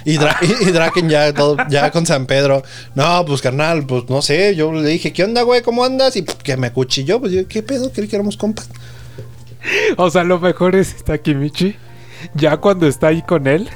Y, 0.05 0.17
Dra- 0.17 0.37
y- 0.41 0.69
y 0.69 0.71
Draken 0.71 1.09
ya, 1.09 1.33
todo, 1.33 1.57
ya 1.69 1.91
con 1.91 2.05
San 2.05 2.27
Pedro. 2.27 2.61
No, 2.95 3.25
pues 3.25 3.41
carnal, 3.41 3.85
pues 3.87 4.03
no 4.09 4.21
sé. 4.21 4.55
Yo 4.55 4.71
le 4.71 4.87
dije, 4.87 5.11
¿qué 5.11 5.23
onda, 5.23 5.41
güey? 5.41 5.61
¿Cómo 5.63 5.83
andas? 5.83 6.15
Y 6.15 6.23
que 6.23 6.55
me 6.55 6.71
cuchilló. 6.71 7.19
Pues 7.19 7.31
yo, 7.31 7.47
¿qué 7.47 7.63
pedo? 7.63 7.91
Creí 7.91 8.07
que 8.07 8.15
éramos 8.15 8.37
compas. 8.37 8.69
O 9.97 10.09
sea, 10.09 10.23
lo 10.23 10.39
mejor 10.39 10.75
es 10.75 11.03
Takemichi. 11.03 11.75
Ya 12.33 12.57
cuando 12.57 12.87
está 12.87 13.07
ahí 13.07 13.21
con 13.21 13.47
él. 13.47 13.69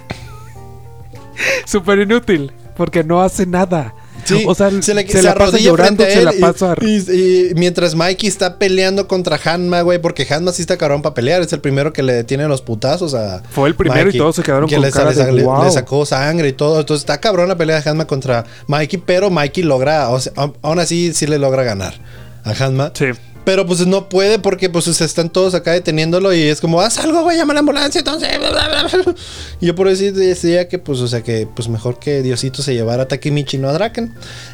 Súper 1.66 2.00
inútil. 2.00 2.52
Porque 2.76 3.04
no 3.04 3.22
hace 3.22 3.46
nada. 3.46 3.94
Sí, 4.24 4.44
o 4.48 4.54
sea, 4.54 4.70
se, 4.84 4.94
le, 4.94 5.02
se 5.08 5.14
se 5.14 5.24
la 5.24 5.34
pasa 5.34 5.58
llorando, 5.58 6.04
se 6.04 6.20
él 6.20 6.26
la 6.26 6.34
pasa. 6.40 6.76
y, 6.80 7.50
y 7.50 7.54
mientras 7.56 7.96
Mikey 7.96 8.30
está 8.30 8.60
peleando 8.60 9.08
contra 9.08 9.40
Hanma, 9.44 9.82
güey, 9.82 10.00
porque 10.00 10.28
Hanma 10.30 10.52
sí 10.52 10.62
está 10.62 10.78
cabrón 10.78 11.02
para 11.02 11.16
pelear, 11.16 11.42
es 11.42 11.52
el 11.54 11.60
primero 11.60 11.92
que 11.92 12.04
le 12.04 12.14
detiene 12.14 12.48
los 12.48 12.62
putazos 12.62 13.16
a 13.16 13.42
Fue 13.50 13.68
el 13.68 13.74
primero 13.74 14.12
y 14.12 14.18
todos 14.18 14.36
se 14.36 14.44
quedaron 14.44 14.70
que 14.70 14.76
con 14.76 14.86
le, 14.86 14.92
cara 14.92 15.12
de 15.12 15.32
le- 15.32 15.44
wow. 15.44 15.64
le 15.64 15.72
sacó 15.72 16.06
sangre 16.06 16.50
y 16.50 16.54
todo, 16.54 16.80
entonces 16.80 17.02
está 17.02 17.20
cabrón 17.20 17.50
la 17.50 17.58
pelea 17.58 17.82
de 17.82 17.90
Hanma 17.90 18.06
contra 18.06 18.46
Mikey, 18.68 19.02
pero 19.04 19.32
Mikey 19.32 19.64
logra, 19.64 20.10
o 20.10 20.20
sea, 20.20 20.34
aún 20.62 20.78
así 20.80 21.14
sí 21.14 21.26
le 21.26 21.40
logra 21.40 21.64
ganar 21.64 21.96
a 22.44 22.52
Hanma. 22.52 22.92
Sí. 22.94 23.08
Pero 23.44 23.66
pues 23.66 23.86
no 23.88 24.08
puede 24.08 24.38
porque 24.38 24.70
pues 24.70 24.88
están 24.88 25.30
todos 25.32 25.56
acá 25.56 25.72
deteniéndolo 25.72 26.32
y 26.32 26.42
es 26.44 26.62
como, 26.62 26.80
haz 26.80 27.00
algo, 27.00 27.24
güey, 27.24 27.38
llama 27.38 27.54
a 27.54 27.56
la 27.56 27.60
ambulancia, 27.62 28.00
entonces... 28.00 28.38
bla, 28.38 28.50
bla, 28.52 28.68
bla". 28.84 29.16
Y 29.60 29.66
yo 29.66 29.76
por 29.76 29.88
eso 29.88 30.04
decía 30.12 30.68
que 30.68 30.78
pues, 30.78 31.00
o 31.00 31.08
sea, 31.08 31.24
que 31.24 31.48
pues 31.54 31.68
mejor 31.68 31.98
que 31.98 32.22
Diosito 32.22 32.62
se 32.62 32.76
llevara 32.76 33.04
a 33.04 33.08
Takemichi, 33.08 33.58
no 33.58 33.70
a 33.70 33.74
Draken. 33.74 34.14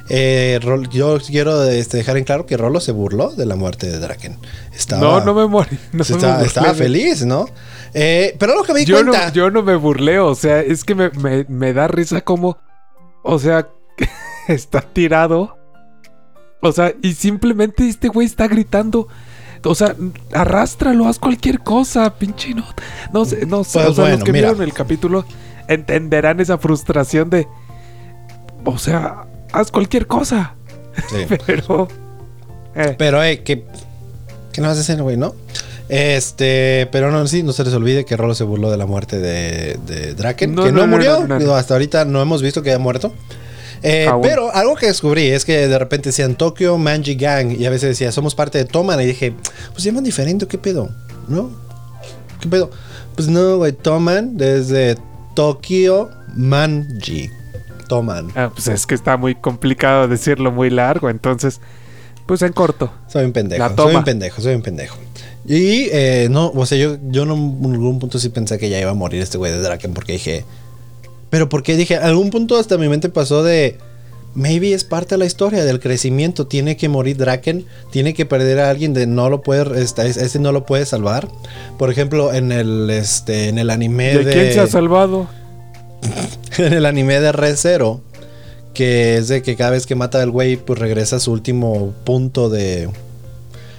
Eh, 0.10 0.60
Rol- 0.64 0.90
yo 0.90 1.20
quiero 1.20 1.64
este, 1.66 1.98
dejar 1.98 2.16
en 2.18 2.24
claro 2.24 2.46
que 2.46 2.56
Rolo 2.56 2.80
se 2.80 2.94
burló 2.94 3.32
de 3.32 3.46
la 3.46 3.56
muerte 3.58 3.88
de 3.88 4.00
Draken. 4.00 4.38
Estaba, 4.74 5.02
No, 5.02 5.20
no 5.26 5.34
me 5.34 5.48
morí. 5.48 5.78
No 5.92 6.06
me 6.08 6.46
estaba, 6.46 6.74
feliz, 6.74 7.26
¿no? 7.26 7.46
Eh, 7.94 8.36
pero 8.40 8.56
lo 8.56 8.64
que 8.64 8.74
me 8.74 8.80
di 8.80 8.86
Yo 8.86 9.04
no, 9.04 9.12
cuenta... 9.12 9.34
yo 9.34 9.50
no 9.52 9.64
me 9.64 9.76
burlé, 9.76 10.20
o 10.20 10.34
sea, 10.36 10.62
es 10.62 10.84
que 10.86 10.96
me, 10.96 11.10
me- 11.10 11.46
me 11.50 11.74
da 11.74 11.88
risa 11.90 12.22
como, 12.22 12.58
o 13.24 13.38
sea, 13.40 13.68
está 14.48 14.80
tirado. 14.82 15.58
O 16.62 16.72
sea, 16.72 16.94
y 17.02 17.14
simplemente 17.14 17.88
este 17.88 18.08
güey 18.08 18.26
está 18.28 18.48
gritando. 18.48 19.08
O 19.64 19.76
sea, 19.76 19.96
arrástralo, 20.34 21.08
haz 21.08 21.20
cualquier 21.20 21.60
cosa, 21.60 22.14
pinche 22.18 22.54
no. 22.54 22.66
No 23.14 23.26
sé, 23.26 23.46
no 23.46 23.64
sé. 23.64 23.80
Pues 23.80 23.90
o 23.90 23.94
sea, 23.94 24.04
bueno, 24.04 24.16
los 24.18 24.24
que 24.24 24.32
mira. 24.32 24.50
vieron 24.50 24.64
el 24.64 24.74
capítulo 24.74 25.26
entenderán 25.68 26.40
esa 26.40 26.58
frustración 26.58 27.30
de. 27.30 27.48
O 28.66 28.78
sea, 28.78 29.26
haz 29.52 29.72
cualquier 29.72 30.08
cosa. 30.08 30.56
Sí. 31.10 31.26
Pero. 31.46 31.88
eh, 32.76 32.96
Pero, 32.98 33.24
eh, 33.24 33.44
que. 33.44 33.66
¿Qué 34.52 34.62
no 34.62 34.68
vas 34.68 34.78
a 34.78 34.82
hacer, 34.82 35.02
güey, 35.04 35.18
no? 35.18 35.36
Este, 35.90 36.90
pero 36.92 37.12
no, 37.12 37.26
sí, 37.28 37.44
no 37.44 37.54
se 37.54 37.64
les 37.64 37.74
olvide 37.74 38.04
que 38.04 38.18
Rolo 38.18 38.36
se 38.36 38.44
burló 38.44 38.70
de 38.70 38.76
la 38.76 38.86
muerte 38.86 39.20
de, 39.20 39.80
de 39.86 40.16
Draken, 40.16 40.54
No, 40.54 40.64
que 40.66 40.72
no, 40.74 40.86
murió. 40.86 41.26
no, 41.26 41.56
Hasta 41.56 41.76
ahorita 41.76 42.04
no 42.04 42.22
hemos 42.22 42.42
visto 42.42 42.62
que 42.62 42.72
haya 42.72 42.80
muerto. 42.80 43.14
Eh, 43.84 44.08
Aún. 44.08 44.22
pero 44.22 44.54
algo 44.54 44.76
que 44.76 44.88
descubrí 44.88 45.28
es 45.28 45.46
que 45.46 45.68
de 45.68 45.80
repente 45.80 46.10
decían 46.10 46.36
Tokyo 46.36 46.78
Manji 46.78 47.16
Gang 47.16 47.52
y 47.52 47.66
a 47.66 47.70
veces 47.70 47.90
decía 47.90 48.12
somos 48.12 48.36
parte 48.36 48.58
de 48.58 48.66
Toman 48.66 49.00
y 49.02 49.06
dije, 49.06 49.34
pues 49.72 49.84
llaman 49.84 50.04
diferente, 50.04 50.48
¿qué 50.48 50.58
pedo? 50.58 50.90
¿No? 51.28 51.52
¿Qué 52.40 52.48
pedo? 52.48 52.72
Pues 53.16 53.28
no, 53.28 53.58
güey, 53.58 53.72
Toman 53.74 54.38
desde 54.38 54.98
Tokyo 55.36 56.10
Manji. 56.36 57.30
Toman. 57.88 58.32
ah, 58.36 58.52
pues 58.54 58.68
es 58.68 58.86
que 58.86 58.96
está 58.96 59.16
muy 59.18 59.36
complicado 59.36 60.08
decirlo 60.08 60.52
muy 60.52 60.70
largo, 60.70 61.10
entonces. 61.10 61.62
Pues 62.26 62.42
en 62.42 62.52
corto. 62.52 62.92
Soy 63.08 63.24
un 63.24 63.32
pendejo. 63.32 63.64
La 63.64 63.74
Soy 63.74 63.96
un 63.96 64.04
pendejo, 64.04 64.42
soy 64.42 64.54
un 64.56 64.62
pendejo. 64.62 64.98
Y 65.46 65.88
eh, 65.94 66.28
no, 66.30 66.52
o 66.54 66.66
sea, 66.66 66.78
yo, 66.78 66.98
yo 67.10 67.26
no, 67.26 67.36
en 67.36 67.72
algún 67.72 68.00
punto 68.00 68.20
sí 68.20 68.28
pensé 68.28 68.58
que 68.58 68.70
ya 68.70 68.82
iba 68.82 68.92
a 68.92 68.94
morir 68.94 69.22
este 69.22 69.38
güey 69.38 69.52
de 69.54 69.62
Draken 69.62 69.94
porque 69.94 70.14
dije. 70.14 70.44
Pero 71.30 71.50
porque 71.50 71.76
dije, 71.76 71.96
en 71.96 72.04
algún 72.04 72.30
punto 72.30 72.58
hasta 72.58 72.78
mi 72.78 72.88
mente 72.88 73.10
pasó 73.10 73.44
de. 73.44 73.78
Maybe 74.34 74.74
es 74.74 74.84
parte 74.84 75.16
de 75.16 75.20
la 75.20 75.26
historia 75.26 75.66
del 75.66 75.80
crecimiento. 75.80 76.46
Tiene 76.46 76.78
que 76.78 76.90
morir 76.90 77.18
Draken. 77.18 77.66
Tiene 77.92 78.14
que 78.14 78.26
perder 78.26 78.60
a 78.60 78.70
alguien 78.70 78.94
de 78.94 79.08
no 79.08 79.30
lo 79.30 79.42
puede. 79.42 79.82
Este, 79.82 80.06
ese 80.08 80.40
no 80.40 80.52
lo 80.52 80.66
puede 80.66 80.86
salvar. 80.86 81.28
Por 81.80 81.90
ejemplo, 81.90 82.32
en 82.34 82.52
el 82.52 82.90
este. 82.90 83.50
En 83.50 83.58
el 83.58 83.70
anime 83.72 84.16
¿De 84.16 84.24
de. 84.26 84.34
quién 84.34 84.54
se 84.54 84.60
ha 84.60 84.68
salvado? 84.68 85.28
en 86.58 86.74
el 86.74 86.86
anime 86.86 87.20
de 87.20 87.32
Re 87.32 87.56
Zero. 87.56 88.02
Que 88.76 89.18
es 89.18 89.28
de 89.28 89.42
que 89.42 89.56
cada 89.56 89.72
vez 89.72 89.88
que 89.88 89.96
mata 89.96 90.22
al 90.22 90.30
güey, 90.30 90.56
pues 90.58 90.78
regresa 90.78 91.16
a 91.16 91.20
su 91.20 91.32
último 91.32 91.96
punto 92.04 92.50
de. 92.50 92.90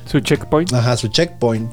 Su 0.07 0.19
checkpoint. 0.21 0.73
Ajá, 0.73 0.97
su 0.97 1.07
checkpoint. 1.09 1.71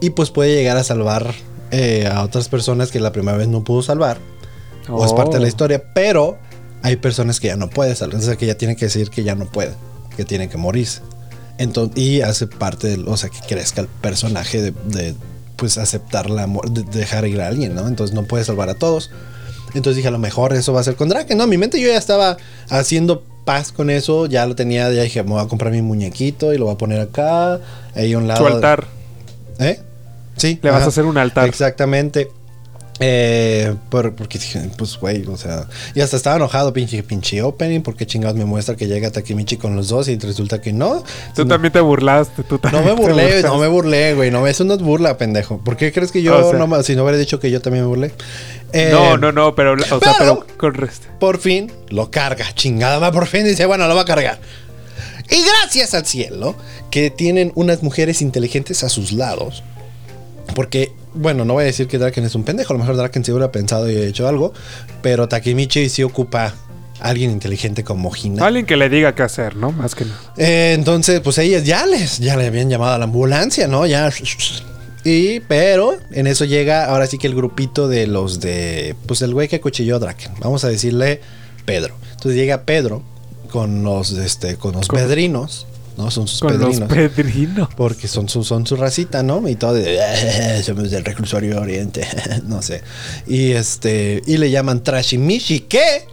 Y 0.00 0.10
pues 0.10 0.30
puede 0.30 0.56
llegar 0.56 0.76
a 0.76 0.82
salvar 0.82 1.32
eh, 1.70 2.08
a 2.10 2.22
otras 2.22 2.48
personas 2.48 2.90
que 2.90 2.98
la 2.98 3.12
primera 3.12 3.38
vez 3.38 3.48
no 3.48 3.62
pudo 3.62 3.82
salvar. 3.82 4.18
O 4.88 5.04
es 5.04 5.12
parte 5.12 5.34
de 5.34 5.40
la 5.40 5.46
Oh. 5.46 5.48
historia. 5.48 5.82
Pero 5.94 6.38
hay 6.82 6.96
personas 6.96 7.40
que 7.40 7.48
ya 7.48 7.56
no 7.56 7.70
puede 7.70 7.94
salvar. 7.94 8.20
O 8.20 8.22
sea, 8.24 8.36
que 8.36 8.46
ya 8.46 8.56
tiene 8.56 8.76
que 8.76 8.86
decir 8.86 9.10
que 9.10 9.24
ya 9.24 9.34
no 9.34 9.46
puede. 9.46 9.72
Que 10.16 10.24
tiene 10.24 10.48
que 10.48 10.56
morirse. 10.56 11.00
Entonces, 11.58 11.96
y 12.02 12.20
hace 12.20 12.46
parte 12.46 12.88
del. 12.88 13.06
O 13.08 13.16
sea, 13.16 13.30
que 13.30 13.38
crezca 13.48 13.80
el 13.80 13.86
personaje 13.88 14.60
de, 14.60 14.72
de, 14.86 15.14
pues 15.56 15.78
aceptar 15.78 16.28
la 16.30 16.46
muerte. 16.46 16.82
De 16.82 16.98
dejar 16.98 17.26
ir 17.26 17.40
a 17.40 17.48
alguien, 17.48 17.74
¿no? 17.74 17.86
Entonces 17.88 18.14
no 18.14 18.24
puede 18.24 18.44
salvar 18.44 18.68
a 18.68 18.74
todos. 18.74 19.10
Entonces 19.74 19.96
dije, 19.96 20.08
a 20.08 20.12
lo 20.12 20.18
mejor 20.18 20.52
eso 20.52 20.72
va 20.72 20.80
a 20.80 20.84
ser 20.84 20.94
con 20.96 21.08
Draken. 21.08 21.36
No, 21.38 21.44
en 21.44 21.50
mi 21.50 21.58
mente 21.58 21.80
yo 21.80 21.88
ya 21.88 21.96
estaba 21.98 22.36
haciendo 22.68 23.24
paz 23.44 23.72
con 23.72 23.90
eso. 23.90 24.26
Ya 24.26 24.46
lo 24.46 24.54
tenía. 24.54 24.90
Ya 24.92 25.02
dije, 25.02 25.22
me 25.22 25.30
voy 25.30 25.42
a 25.42 25.46
comprar 25.48 25.72
mi 25.72 25.82
muñequito 25.82 26.52
y 26.52 26.58
lo 26.58 26.66
voy 26.66 26.74
a 26.74 26.78
poner 26.78 27.00
acá. 27.00 27.60
Ahí 27.94 28.12
a 28.12 28.18
un 28.18 28.28
lado. 28.28 28.46
Su 28.46 28.54
altar. 28.54 28.86
¿Eh? 29.58 29.80
Sí. 30.36 30.58
Le 30.62 30.70
vas 30.70 30.82
a 30.82 30.86
hacer 30.88 31.04
un 31.04 31.16
altar. 31.18 31.48
Exactamente. 31.48 32.28
Eh, 33.00 33.74
por- 33.90 34.14
porque 34.14 34.38
dije, 34.38 34.70
pues, 34.78 34.96
güey, 34.98 35.24
o 35.26 35.36
sea, 35.36 35.66
y 35.96 36.00
hasta 36.00 36.16
estaba 36.16 36.36
enojado, 36.36 36.72
pinche, 36.72 37.02
pinche 37.02 37.42
opening, 37.42 37.80
porque 37.80 38.06
chingados 38.06 38.36
me 38.36 38.44
muestra 38.44 38.76
que 38.76 38.86
llega 38.86 39.10
Takemichi 39.10 39.56
con 39.56 39.74
los 39.74 39.88
dos 39.88 40.06
y 40.06 40.16
resulta 40.16 40.60
que 40.60 40.72
no. 40.72 41.02
Tú 41.34 41.42
no, 41.42 41.48
también 41.48 41.72
te 41.72 41.80
burlaste. 41.80 42.44
Tú 42.44 42.54
no 42.54 42.60
también 42.60 42.84
me 42.84 42.94
te 42.94 43.02
burlé, 43.02 43.42
no 43.42 43.58
me 43.58 43.66
burlé, 43.66 44.14
güey, 44.14 44.30
no, 44.30 44.46
eso 44.46 44.62
no 44.64 44.74
es 44.74 44.80
burla, 44.80 45.18
pendejo. 45.18 45.58
¿Por 45.58 45.76
qué 45.76 45.92
crees 45.92 46.12
que 46.12 46.22
yo, 46.22 46.38
O 46.38 46.50
sea- 46.50 46.58
no 46.58 46.68
ma- 46.68 46.84
si 46.84 46.94
no 46.94 47.02
hubiera 47.02 47.18
dicho 47.18 47.40
que 47.40 47.50
yo 47.50 47.60
también 47.60 47.82
me 47.84 47.88
burlé? 47.88 48.12
Eh, 48.72 48.90
No, 48.92 49.16
no, 49.16 49.32
no, 49.32 49.56
pero, 49.56 49.74
o 49.74 49.78
sea, 49.78 49.98
pero- 50.00 50.44
pero 50.44 50.46
con 50.56 50.74
rest- 50.74 51.02
Por 51.18 51.38
fin 51.38 51.72
lo 51.88 52.12
carga, 52.12 52.46
chingada, 52.54 52.98
va 52.98 53.10
por 53.10 53.26
fin 53.26 53.44
dice, 53.44 53.66
bueno, 53.66 53.88
lo 53.88 53.96
va 53.96 54.02
a 54.02 54.06
cargar. 54.06 54.38
Y 55.30 55.42
gracias 55.42 55.94
al 55.94 56.06
cielo 56.06 56.54
que 56.92 57.10
tienen 57.10 57.50
unas 57.56 57.82
mujeres 57.82 58.22
inteligentes 58.22 58.84
a 58.84 58.88
sus 58.88 59.10
lados. 59.10 59.64
Porque, 60.54 60.92
bueno, 61.14 61.44
no 61.44 61.54
voy 61.54 61.62
a 61.62 61.66
decir 61.66 61.86
que 61.86 61.98
Draken 61.98 62.24
es 62.24 62.34
un 62.34 62.44
pendejo, 62.44 62.72
a 62.72 62.76
lo 62.76 62.80
mejor 62.80 62.96
Draken 62.96 63.24
sí 63.24 63.32
hubiera 63.32 63.50
pensado 63.52 63.90
y 63.90 63.96
hecho 63.96 64.28
algo, 64.28 64.52
pero 65.02 65.28
Takemichi 65.28 65.88
sí 65.88 66.02
ocupa 66.02 66.54
a 67.00 67.08
alguien 67.08 67.30
inteligente 67.30 67.84
como 67.84 68.12
Hina. 68.14 68.46
Alguien 68.46 68.66
que 68.66 68.76
le 68.76 68.88
diga 68.88 69.14
qué 69.14 69.22
hacer, 69.22 69.56
¿no? 69.56 69.72
Más 69.72 69.94
que 69.94 70.04
nada. 70.04 70.18
Eh, 70.36 70.72
entonces, 70.74 71.20
pues 71.20 71.38
ellas 71.38 71.64
ya 71.64 71.86
les, 71.86 72.18
ya 72.18 72.36
le 72.36 72.46
habían 72.46 72.68
llamado 72.68 72.94
a 72.94 72.98
la 72.98 73.04
ambulancia, 73.04 73.68
¿no? 73.68 73.86
Ya. 73.86 74.10
Y, 75.04 75.40
pero 75.40 75.98
en 76.12 76.26
eso 76.26 76.44
llega 76.44 76.86
ahora 76.86 77.06
sí 77.06 77.18
que 77.18 77.26
el 77.26 77.34
grupito 77.34 77.88
de 77.88 78.06
los 78.06 78.40
de, 78.40 78.96
pues 79.06 79.20
el 79.22 79.34
güey 79.34 79.48
que 79.48 79.56
acuchilló 79.56 79.96
a 79.96 79.98
Draken. 79.98 80.32
Vamos 80.40 80.64
a 80.64 80.68
decirle 80.68 81.20
Pedro. 81.66 81.94
Entonces 82.12 82.36
llega 82.36 82.62
Pedro 82.62 83.02
con 83.50 83.84
los, 83.84 84.12
este, 84.12 84.56
con 84.56 84.72
los 84.72 84.88
pedrinos, 84.88 85.66
¿no? 85.96 86.10
Son 86.10 86.26
sus 86.28 86.40
Con 86.40 86.58
los 86.58 86.80
pedrinos. 86.80 87.68
porque 87.76 88.08
son 88.08 88.28
su, 88.28 88.44
son 88.44 88.66
su 88.66 88.76
racita, 88.76 89.22
¿no? 89.22 89.48
Y 89.48 89.54
todo 89.56 89.74
de, 89.74 89.98
"Eh, 90.00 90.62
somos 90.62 90.90
del 90.90 91.04
reclusorio 91.04 91.60
oriente, 91.60 92.06
no 92.44 92.62
sé. 92.62 92.82
Y 93.26 93.52
este, 93.52 94.22
y 94.26 94.36
le 94.38 94.50
llaman 94.50 94.82
Trashimishi, 94.82 95.60
¿qué? 95.60 96.06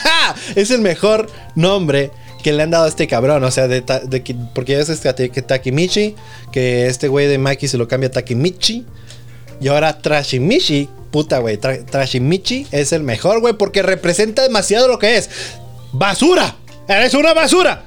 es 0.56 0.70
el 0.70 0.80
mejor 0.80 1.30
nombre 1.54 2.10
que 2.42 2.52
le 2.52 2.62
han 2.62 2.70
dado 2.70 2.84
a 2.84 2.88
este 2.88 3.06
cabrón, 3.06 3.42
o 3.44 3.50
sea, 3.50 3.66
de, 3.68 3.82
porque 4.54 4.78
es 4.78 4.88
que, 5.00 5.28
que 5.30 5.42
Takemichi, 5.42 6.14
que 6.52 6.86
este 6.86 7.08
güey 7.08 7.26
de 7.26 7.36
Maki 7.36 7.66
se 7.66 7.76
lo 7.78 7.88
cambia 7.88 8.08
a 8.08 8.12
Takemichi, 8.12 8.86
y 9.60 9.66
ahora 9.68 9.98
Trashimishi, 9.98 10.88
puta 11.10 11.38
güey, 11.38 11.58
Tra- 11.58 11.84
Trashimichi 11.84 12.68
es 12.70 12.92
el 12.92 13.02
mejor, 13.02 13.40
güey, 13.40 13.54
porque 13.54 13.82
representa 13.82 14.42
demasiado 14.42 14.86
lo 14.86 15.00
que 15.00 15.16
es. 15.16 15.28
¡Basura! 15.92 16.54
¡Eres 16.86 17.12
una 17.14 17.34
basura! 17.34 17.84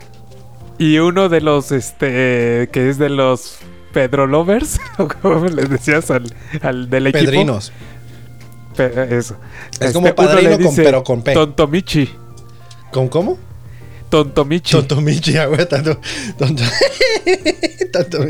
Y 0.82 0.98
uno 0.98 1.30
de 1.30 1.41
los, 1.41 1.72
este, 1.72 2.70
que 2.72 2.89
es 2.89 2.98
de 2.98 3.10
los 3.10 3.58
Pedro 3.94 4.26
Lovers, 4.26 4.80
o 4.98 5.08
como 5.08 5.46
les 5.46 5.70
decías 5.70 6.10
al, 6.10 6.34
al 6.62 6.89
del 6.89 7.08
equipo. 7.08 7.26
Pedrinos. 7.26 7.72
Pe- 8.76 9.15
eso. 9.17 9.36
Es 9.80 9.94
como 9.94 10.08
uno 10.08 10.15
padrino 10.15 10.50
le 10.50 10.56
con- 10.58 10.65
dice 10.65 10.84
pero 10.84 11.04
con 11.04 11.22
P. 11.22 11.34
Tontomichi. 11.34 12.10
¿Con 12.91 13.10
cómo? 13.10 13.38
Tontomichi. 14.10 14.72
Tontomichi, 14.72 15.38
ah, 15.38 15.46
güey, 15.46 15.67
tanto, 15.70 16.00
tonto, 16.38 16.63
tonto- 17.94 18.26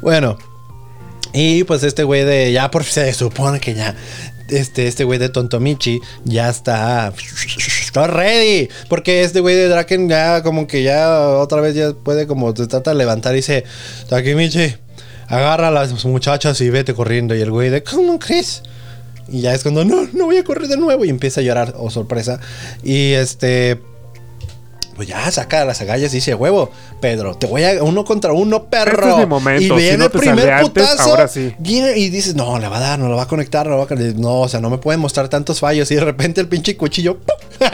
Bueno. 0.00 0.38
Y 1.32 1.62
pues 1.64 1.82
este 1.84 2.02
güey 2.02 2.24
de 2.24 2.50
ya 2.50 2.70
por 2.72 2.82
se 2.82 3.12
supone 3.12 3.60
que 3.60 3.74
ya 3.74 3.94
este, 4.48 4.88
este 4.88 5.04
güey 5.04 5.18
de 5.20 5.28
Tontomichi 5.28 6.00
ya 6.24 6.48
está. 6.48 7.12
Está 7.90 8.06
ready. 8.06 8.68
Porque 8.88 9.24
este 9.24 9.40
güey 9.40 9.56
de 9.56 9.66
Draken 9.66 10.08
ya 10.08 10.44
como 10.44 10.68
que 10.68 10.84
ya 10.84 11.28
otra 11.30 11.60
vez 11.60 11.74
ya 11.74 11.92
puede 11.92 12.28
como 12.28 12.54
se 12.54 12.68
trata 12.68 12.92
de 12.92 12.96
levantar 12.96 13.32
y 13.32 13.38
dice, 13.38 13.64
Takemichi, 14.08 14.76
agarra 15.26 15.68
a 15.68 15.70
las 15.72 16.04
muchachas 16.04 16.60
y 16.60 16.70
vete 16.70 16.94
corriendo. 16.94 17.34
Y 17.34 17.40
el 17.40 17.50
güey 17.50 17.68
de, 17.68 17.82
¿cómo 17.82 18.20
crees? 18.20 18.62
Y 19.26 19.40
ya 19.40 19.54
es 19.54 19.64
cuando, 19.64 19.84
no, 19.84 20.06
no 20.12 20.26
voy 20.26 20.36
a 20.36 20.44
correr 20.44 20.68
de 20.68 20.76
nuevo. 20.76 21.04
Y 21.04 21.08
empieza 21.08 21.40
a 21.40 21.42
llorar, 21.42 21.74
oh 21.78 21.90
sorpresa. 21.90 22.38
Y 22.84 23.10
este, 23.14 23.80
pues 25.00 25.08
ya 25.08 25.30
saca 25.30 25.64
las 25.64 25.80
agallas 25.80 26.12
y 26.12 26.16
dice, 26.16 26.34
huevo, 26.34 26.70
Pedro, 27.00 27.34
te 27.34 27.46
voy 27.46 27.64
a 27.64 27.82
uno 27.82 28.04
contra 28.04 28.34
uno, 28.34 28.64
perro. 28.64 28.98
Este 28.98 29.10
es 29.12 29.16
mi 29.16 29.24
momento. 29.24 29.62
Y 29.62 29.68
Si 29.68 29.74
viene 29.82 29.96
no 29.96 30.04
el 30.04 30.10
primer 30.10 30.50
antes, 30.50 30.68
putazo. 30.68 31.02
ahora 31.04 31.26
sí. 31.26 31.54
viene 31.58 31.96
y 31.96 32.10
dices, 32.10 32.34
no, 32.34 32.58
le 32.58 32.68
va 32.68 32.76
a 32.76 32.80
dar, 32.80 32.98
no 32.98 33.08
lo 33.08 33.16
va 33.16 33.22
a 33.22 33.26
conectar, 33.26 33.64
no 33.64 33.72
lo 33.72 33.78
va 33.78 33.84
a 33.84 33.86
conectar. 33.86 34.20
No, 34.20 34.42
o 34.42 34.48
sea, 34.50 34.60
no 34.60 34.68
me 34.68 34.76
pueden 34.76 35.00
mostrar 35.00 35.30
tantos 35.30 35.58
fallos. 35.58 35.90
Y 35.90 35.94
de 35.94 36.04
repente 36.04 36.42
el 36.42 36.48
pinche 36.48 36.76
cuchillo. 36.76 37.16
¡pum! 37.16 37.36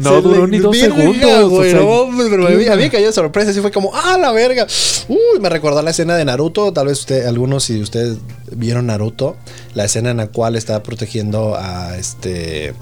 No 0.00 0.20
duró 0.20 0.46
ni 0.46 0.58
dos 0.58 0.76
segundos, 0.76 1.48
güey, 1.48 1.72
o 1.72 1.72
sea, 1.72 1.80
no, 1.80 2.30
pero 2.30 2.46
a 2.46 2.50
mí, 2.76 2.82
me 2.82 2.90
cayó 2.90 3.06
de 3.06 3.12
sorpresa. 3.12 3.50
Así 3.50 3.60
fue 3.60 3.72
como, 3.72 3.90
¡ah, 3.94 4.18
la 4.18 4.32
verga! 4.32 4.66
Uy, 5.08 5.40
me 5.40 5.48
recordó 5.48 5.80
la 5.80 5.90
escena 5.90 6.14
de 6.14 6.26
Naruto. 6.26 6.72
Tal 6.74 6.88
vez 6.88 7.00
usted, 7.00 7.26
algunos, 7.26 7.64
si 7.64 7.80
ustedes 7.80 8.18
vieron 8.52 8.86
Naruto, 8.86 9.36
la 9.72 9.86
escena 9.86 10.10
en 10.10 10.18
la 10.18 10.26
cual 10.26 10.56
está 10.56 10.82
protegiendo 10.82 11.56
a 11.56 11.96
este. 11.96 12.74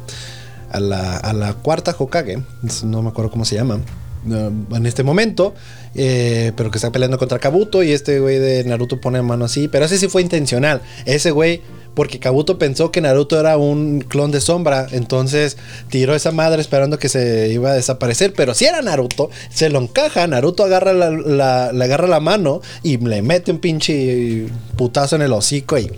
A 0.71 0.81
la, 0.81 1.17
a 1.17 1.33
la 1.33 1.55
cuarta 1.55 1.95
Hokage, 1.97 2.43
no 2.85 3.03
me 3.03 3.09
acuerdo 3.09 3.31
cómo 3.31 3.45
se 3.45 3.55
llama, 3.55 3.81
eh, 4.29 4.51
en 4.73 4.87
este 4.87 5.05
momento, 5.05 5.55
eh, 5.95 6.53
pero 6.57 6.71
que 6.71 6.79
está 6.79 6.91
peleando 6.91 7.19
contra 7.19 7.39
Kabuto 7.39 7.83
y 7.83 7.93
este 7.93 8.19
güey 8.19 8.39
de 8.39 8.65
Naruto 8.65 9.01
pone 9.01 9.23
mano 9.23 9.45
así, 9.45 9.69
pero 9.69 9.85
ese 9.85 9.99
sí 9.99 10.09
fue 10.09 10.23
intencional, 10.23 10.83
ese 11.05 11.31
güey, 11.31 11.63
porque 11.95 12.19
Kabuto 12.19 12.59
pensó 12.59 12.91
que 12.91 13.01
Naruto 13.01 13.39
era 13.39 13.57
un 13.57 14.01
clon 14.01 14.33
de 14.33 14.41
sombra, 14.41 14.89
entonces 14.91 15.57
tiró 15.91 16.15
esa 16.15 16.33
madre 16.33 16.61
esperando 16.61 16.99
que 16.99 17.09
se 17.09 17.53
iba 17.53 17.71
a 17.71 17.75
desaparecer, 17.75 18.33
pero 18.33 18.53
si 18.53 18.65
era 18.65 18.83
Naruto, 18.83 19.31
se 19.49 19.71
lo 19.71 19.79
encaja, 19.79 20.27
Naruto 20.27 20.65
agarra 20.65 20.93
la, 20.93 21.67
agarra 21.69 22.09
la 22.09 22.21
mano 22.21 22.61
y 22.83 22.97
le 22.97 23.23
mete 23.23 23.53
un 23.53 23.59
pinche 23.59 24.47
putazo 24.77 25.17
en 25.17 25.23
el 25.23 25.33
hocico 25.33 25.79
y 25.79 25.89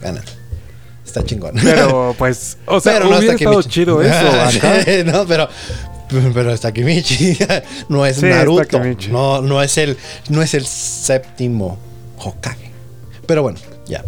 gana. 0.00 0.22
Está 1.14 1.24
chingón. 1.24 1.54
Pero 1.62 2.12
pues, 2.18 2.58
o 2.66 2.80
sea, 2.80 2.94
Pero 2.94 3.08
no 3.08 3.18
hubiera 3.18 3.34
estado 3.34 3.62
chido 3.62 4.02
eso. 4.02 4.14
acá. 4.58 4.84
no, 5.04 5.24
pero. 5.26 5.48
Pero 6.08 6.52
está 6.52 6.72
Kimichi. 6.72 7.38
no 7.88 8.04
es 8.04 8.16
Sí, 8.16 8.26
Naruto. 8.26 8.80
No, 9.10 9.40
no 9.40 9.62
es 9.62 9.78
el. 9.78 9.96
No 10.28 10.42
es 10.42 10.54
el 10.54 10.66
séptimo 10.66 11.78
Hokage. 12.18 12.70
Pero 13.26 13.42
bueno, 13.42 13.58
ya. 13.86 14.04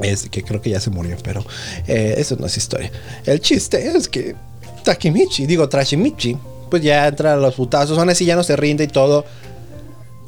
Es 0.00 0.28
que 0.28 0.42
creo 0.42 0.60
que 0.60 0.70
ya 0.70 0.80
se 0.80 0.90
murió, 0.90 1.16
pero 1.22 1.44
eh, 1.86 2.14
eso 2.16 2.36
no 2.38 2.46
es 2.46 2.56
historia. 2.56 2.90
El 3.26 3.40
chiste 3.40 3.96
es 3.96 4.08
que 4.08 4.34
Takemichi, 4.82 5.46
digo 5.46 5.68
Trashimichi, 5.68 6.36
pues 6.68 6.82
ya 6.82 7.06
entra 7.06 7.34
a 7.34 7.36
los 7.36 7.54
putazos, 7.54 7.96
aún 7.96 8.10
así 8.10 8.24
ya 8.24 8.34
no 8.34 8.42
se 8.42 8.56
rinde 8.56 8.84
y 8.84 8.88
todo. 8.88 9.24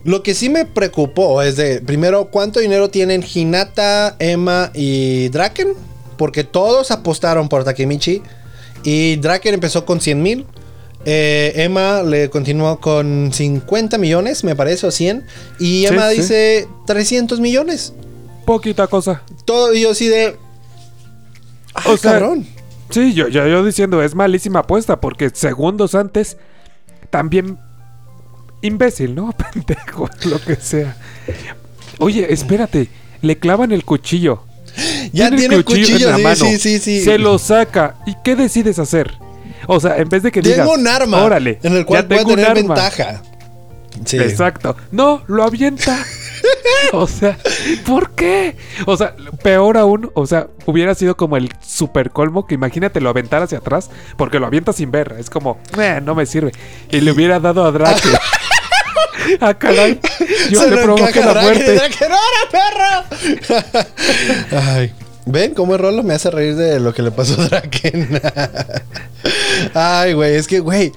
Lo 0.07 0.23
que 0.23 0.35
sí 0.37 0.49
me 0.49 0.65
preocupó 0.65 1.43
es 1.43 1.57
de, 1.57 1.81
primero, 1.81 2.27
¿cuánto 2.27 2.61
dinero 2.61 2.89
tienen 2.91 3.25
Hinata, 3.25 4.15
Emma 4.21 4.71
y 4.73 5.29
Draken? 5.31 5.71
Porque 6.17 6.45
todos 6.45 6.93
apostaron 6.93 7.49
por 7.49 7.65
Takemichi 7.65 8.23
y 8.85 9.17
Draken 9.17 9.55
empezó 9.55 9.85
con 9.85 10.01
100 10.01 10.23
mil. 10.23 10.47
Eh, 11.05 11.53
Emma 11.57 12.05
le 12.05 12.31
continuó 12.31 12.79
con 12.81 13.33
50 13.33 13.99
millones, 13.99 14.45
me 14.45 14.55
parece, 14.55 14.87
o 14.87 14.93
100. 14.93 15.27
Y 15.59 15.65
Sí, 15.65 15.87
Emma 15.87 16.11
sí. 16.11 16.19
dice 16.19 16.69
300 16.87 17.41
millones. 17.41 17.93
Poquita 18.45 18.87
cosa. 18.87 19.23
Todo, 19.45 19.75
y 19.75 19.81
yo 19.81 19.91
así 19.91 20.07
de... 20.07 20.37
Ay, 21.75 21.93
O 21.95 21.97
sea, 21.97 22.13
cabrón. 22.13 22.47
Sí, 22.91 23.13
yo, 23.13 23.27
yo, 23.27 23.45
yo 23.49 23.65
diciendo, 23.65 24.01
es 24.01 24.15
malísima 24.15 24.61
apuesta 24.61 25.01
porque 25.01 25.31
segundos 25.31 25.97
antes 25.97 26.37
también 27.11 27.59
imbécil, 28.67 29.15
¿no? 29.15 29.33
Pendejo, 29.53 30.09
lo 30.25 30.41
que 30.41 30.57
sea. 30.57 30.97
Oye, 31.99 32.33
espérate, 32.33 32.89
le 33.23 33.39
clavan 33.39 33.73
el 33.73 33.85
cuchillo. 33.85 34.43
Ya 35.13 35.31
tiene 35.31 35.55
el 35.55 35.65
cuchillo, 35.65 36.11
en 36.11 36.13
la 36.13 36.17
sí, 36.17 36.23
mano. 36.23 36.37
sí, 36.37 36.59
sí, 36.59 36.79
sí. 36.79 37.01
Se 37.01 37.19
lo 37.19 37.39
saca. 37.39 37.97
¿Y 38.07 38.15
qué 38.23 38.37
decides 38.37 38.79
hacer? 38.79 39.11
O 39.67 39.81
sea, 39.81 39.97
en 39.97 40.09
vez 40.09 40.23
de 40.23 40.31
que 40.31 40.43
Tengo 40.43 40.55
digas, 40.55 40.69
un 40.79 40.87
arma 40.87 41.23
órale, 41.25 41.59
en 41.63 41.75
el 41.75 41.87
cual 41.87 42.07
puede 42.07 42.25
tener 42.27 42.45
arma". 42.47 42.55
ventaja. 42.75 43.23
Sí. 44.05 44.19
Exacto. 44.19 44.77
No, 44.93 45.23
lo 45.27 45.43
avienta. 45.43 45.97
o 46.93 47.07
sea, 47.07 47.39
¿por 47.87 48.11
qué? 48.11 48.55
O 48.85 48.95
sea, 48.99 49.17
peor 49.43 49.79
aún, 49.79 50.11
o 50.13 50.27
sea, 50.27 50.49
hubiera 50.67 50.95
sido 50.95 51.17
como 51.17 51.39
el 51.39 51.51
super 51.67 52.11
colmo 52.11 52.47
que 52.47 52.55
imagínate 52.55 53.01
lo 53.01 53.09
aventar 53.09 53.43
hacia 53.43 53.59
atrás 53.59 53.89
porque 54.19 54.39
lo 54.39 54.47
avienta 54.47 54.75
sin 54.75 54.91
ver. 54.91 55.17
Es 55.19 55.31
como, 55.31 55.59
"Eh, 55.79 56.01
no 56.05 56.15
me 56.15 56.27
sirve. 56.27 56.53
Y 56.91 57.01
le 57.01 57.11
hubiera 57.13 57.41
dado 57.41 57.65
a 57.65 57.73
Drake. 57.73 58.03
ah, 59.41 59.55
caray. 59.55 60.01
Yo 60.51 60.61
Se 60.61 60.71
le 60.71 60.77
lo 60.77 60.83
provoqué 60.83 61.21
la 61.21 61.35
muerte. 61.35 61.73
Draken, 61.75 62.09
¡Ahora, 62.13 63.05
perro! 63.71 63.87
Ay. 64.53 64.93
¿Ven 65.29 65.55
cómo 65.55 65.75
el 65.75 65.81
rolo 65.81 66.03
me 66.05 66.15
hace 66.15 66.31
reír 66.31 66.55
de 66.55 66.79
lo 66.79 66.95
que 66.95 67.03
le 67.03 67.11
pasó 67.11 67.41
a 67.41 67.47
Draken? 67.49 68.21
Ay, 69.75 70.13
güey, 70.13 70.35
es 70.37 70.47
que, 70.47 70.61
güey. 70.61 70.93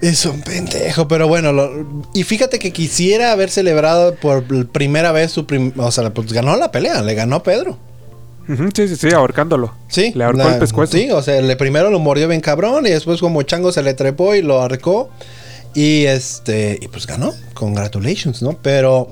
Es 0.00 0.24
un 0.26 0.40
pendejo, 0.42 1.08
pero 1.08 1.26
bueno, 1.26 1.52
lo- 1.52 2.04
y 2.14 2.22
fíjate 2.24 2.58
que 2.58 2.70
quisiera 2.72 3.32
haber 3.32 3.50
celebrado 3.50 4.14
por 4.14 4.44
primera 4.68 5.10
vez 5.12 5.32
su 5.32 5.46
prim- 5.46 5.72
o 5.76 5.90
sea, 5.90 6.12
pues 6.12 6.32
ganó 6.32 6.54
la 6.56 6.70
pelea, 6.70 7.02
le 7.02 7.14
ganó 7.14 7.36
a 7.36 7.42
Pedro. 7.42 7.78
Sí, 8.74 8.86
sí, 8.88 8.94
sí, 8.96 9.08
ahorcándolo. 9.12 9.74
Sí, 9.88 10.12
Le 10.14 10.22
ahorcó 10.24 10.44
la- 10.44 10.52
el 10.54 10.58
pescuezo. 10.60 10.96
Sí, 10.96 11.10
o 11.10 11.20
sea, 11.22 11.40
le 11.40 11.56
primero 11.56 11.90
lo 11.90 11.98
mordió 11.98 12.28
bien 12.28 12.40
cabrón 12.40 12.86
y 12.86 12.90
después 12.90 13.20
como 13.20 13.42
chango 13.42 13.72
se 13.72 13.82
le 13.82 13.92
trepó 13.94 14.34
y 14.34 14.42
lo 14.42 14.62
arcó. 14.62 15.10
Y 15.76 16.06
este, 16.06 16.78
y 16.80 16.88
pues 16.88 17.06
ganó. 17.06 17.34
Congratulations, 17.52 18.40
¿no? 18.40 18.56
Pero, 18.62 19.10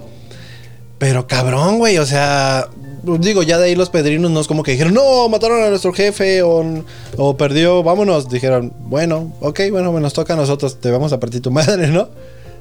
pero 0.99 1.27
cabrón, 1.27 1.77
güey, 1.77 1.99
o 1.99 2.07
sea, 2.07 2.71
digo, 3.19 3.43
ya 3.43 3.59
de 3.59 3.67
ahí 3.67 3.75
los 3.75 3.91
pedrinos 3.91 4.31
no 4.31 4.41
es 4.41 4.47
como 4.47 4.63
que 4.63 4.71
dijeron, 4.71 4.95
no, 4.95 5.29
mataron 5.29 5.63
a 5.63 5.69
nuestro 5.69 5.93
jefe 5.93 6.43
o, 6.43 6.83
o 7.19 7.37
perdió, 7.37 7.83
vámonos. 7.83 8.31
Dijeron, 8.31 8.73
bueno, 8.79 9.35
ok, 9.41 9.61
bueno, 9.71 9.93
nos 10.01 10.15
toca 10.15 10.33
a 10.33 10.37
nosotros, 10.37 10.81
te 10.81 10.91
vamos 10.91 11.13
a 11.13 11.21
partir 11.21 11.43
tu 11.43 11.51
madre, 11.51 11.89
¿no? 11.89 12.09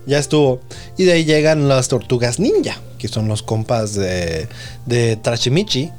Ya 0.06 0.20
estuvo. 0.20 0.60
Y 0.98 1.06
de 1.06 1.14
ahí 1.14 1.24
llegan 1.24 1.70
las 1.70 1.88
tortugas 1.88 2.42
ninja, 2.42 2.78
que 2.98 3.08
son 3.08 3.30
los 3.30 3.42
compas 3.42 3.94
de, 3.94 4.50
de 4.86 5.16
Trashimichi. 5.16 5.92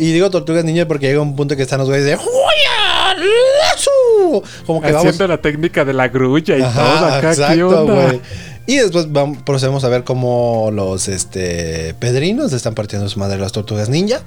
Y 0.00 0.10
digo 0.10 0.30
tortugas 0.30 0.64
ninja 0.64 0.88
porque 0.88 1.06
llega 1.06 1.20
un 1.20 1.36
punto 1.36 1.54
que 1.54 1.62
están 1.62 1.78
los 1.78 1.88
güeyes 1.88 2.06
de 2.06 2.16
¡Lazo! 4.20 4.42
Como 4.66 4.80
que 4.80 4.92
vamos. 4.92 5.06
Haciendo 5.06 5.28
la 5.28 5.40
técnica 5.40 5.84
de 5.84 5.92
la 5.92 6.08
grulla 6.08 6.56
y 6.56 6.62
Ajá, 6.62 6.82
todo 6.82 7.06
acá. 7.06 7.20
¿Qué 7.20 7.26
exacto, 7.28 7.86
güey. 7.86 8.20
Y 8.66 8.76
después 8.76 9.10
vamos, 9.10 9.38
procedemos 9.42 9.82
a 9.84 9.88
ver 9.88 10.04
cómo 10.04 10.70
los 10.72 11.08
este, 11.08 11.94
pedrinos 11.98 12.52
están 12.52 12.74
partiendo 12.74 13.08
su 13.08 13.18
madre 13.18 13.38
las 13.38 13.52
tortugas 13.52 13.88
ninja. 13.88 14.22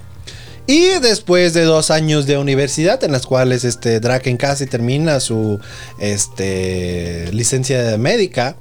Y 0.68 1.00
después 1.00 1.54
de 1.54 1.64
dos 1.64 1.92
años 1.92 2.26
de 2.26 2.38
universidad 2.38 3.04
en 3.04 3.12
las 3.12 3.28
cuales 3.28 3.64
este, 3.64 4.00
Draken 4.00 4.36
casi 4.38 4.66
termina 4.66 5.20
su 5.20 5.60
este, 6.00 7.30
licencia 7.32 7.98
médica, 8.00 8.56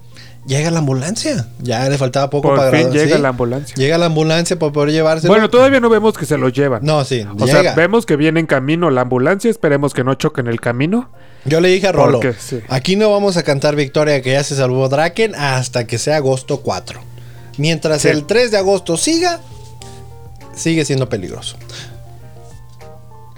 llega 0.46 0.70
la 0.70 0.78
ambulancia. 0.80 1.48
Ya 1.60 1.88
le 1.88 1.96
faltaba 1.98 2.30
poco 2.30 2.48
Por 2.48 2.56
para 2.58 2.70
fin 2.70 2.80
graduar, 2.80 2.98
llega 3.04 3.16
sí. 3.16 3.22
la 3.22 3.28
ambulancia. 3.30 3.74
Llega 3.76 3.98
la 3.98 4.06
ambulancia 4.06 4.58
para 4.58 4.72
poder 4.72 4.90
llevárselo. 4.92 5.32
Bueno, 5.32 5.50
todavía 5.50 5.80
no 5.80 5.88
vemos 5.88 6.16
que 6.18 6.26
se 6.26 6.36
lo 6.38 6.48
llevan. 6.48 6.84
no, 6.84 7.04
sí, 7.04 7.24
O 7.38 7.46
llega. 7.46 7.62
sea, 7.62 7.74
vemos 7.74 8.06
que 8.06 8.16
viene 8.16 8.40
en 8.40 8.46
camino 8.46 8.90
la 8.90 9.02
ambulancia. 9.02 9.50
Esperemos 9.50 9.94
que 9.94 10.04
no 10.04 10.14
choquen 10.14 10.46
el 10.46 10.60
camino. 10.60 11.08
Yo 11.46 11.60
le 11.60 11.68
dije 11.68 11.88
a 11.88 11.92
Rolo, 11.92 12.20
Porque 12.20 12.34
sí. 12.38 12.60
aquí 12.68 12.96
no 12.96 13.10
vamos 13.10 13.36
a 13.36 13.42
cantar 13.42 13.76
victoria 13.76 14.22
que 14.22 14.32
ya 14.32 14.42
se 14.44 14.56
salvó 14.56 14.88
Draken 14.88 15.34
hasta 15.34 15.86
que 15.86 15.98
sea 15.98 16.16
agosto 16.16 16.60
4. 16.60 17.00
Mientras 17.58 18.02
Sí. 18.02 18.08
el 18.08 18.24
3 18.24 18.50
de 18.50 18.56
agosto 18.58 18.96
siga, 18.96 19.40
sigue 20.54 20.84
siendo 20.84 21.08
peligroso. 21.08 21.56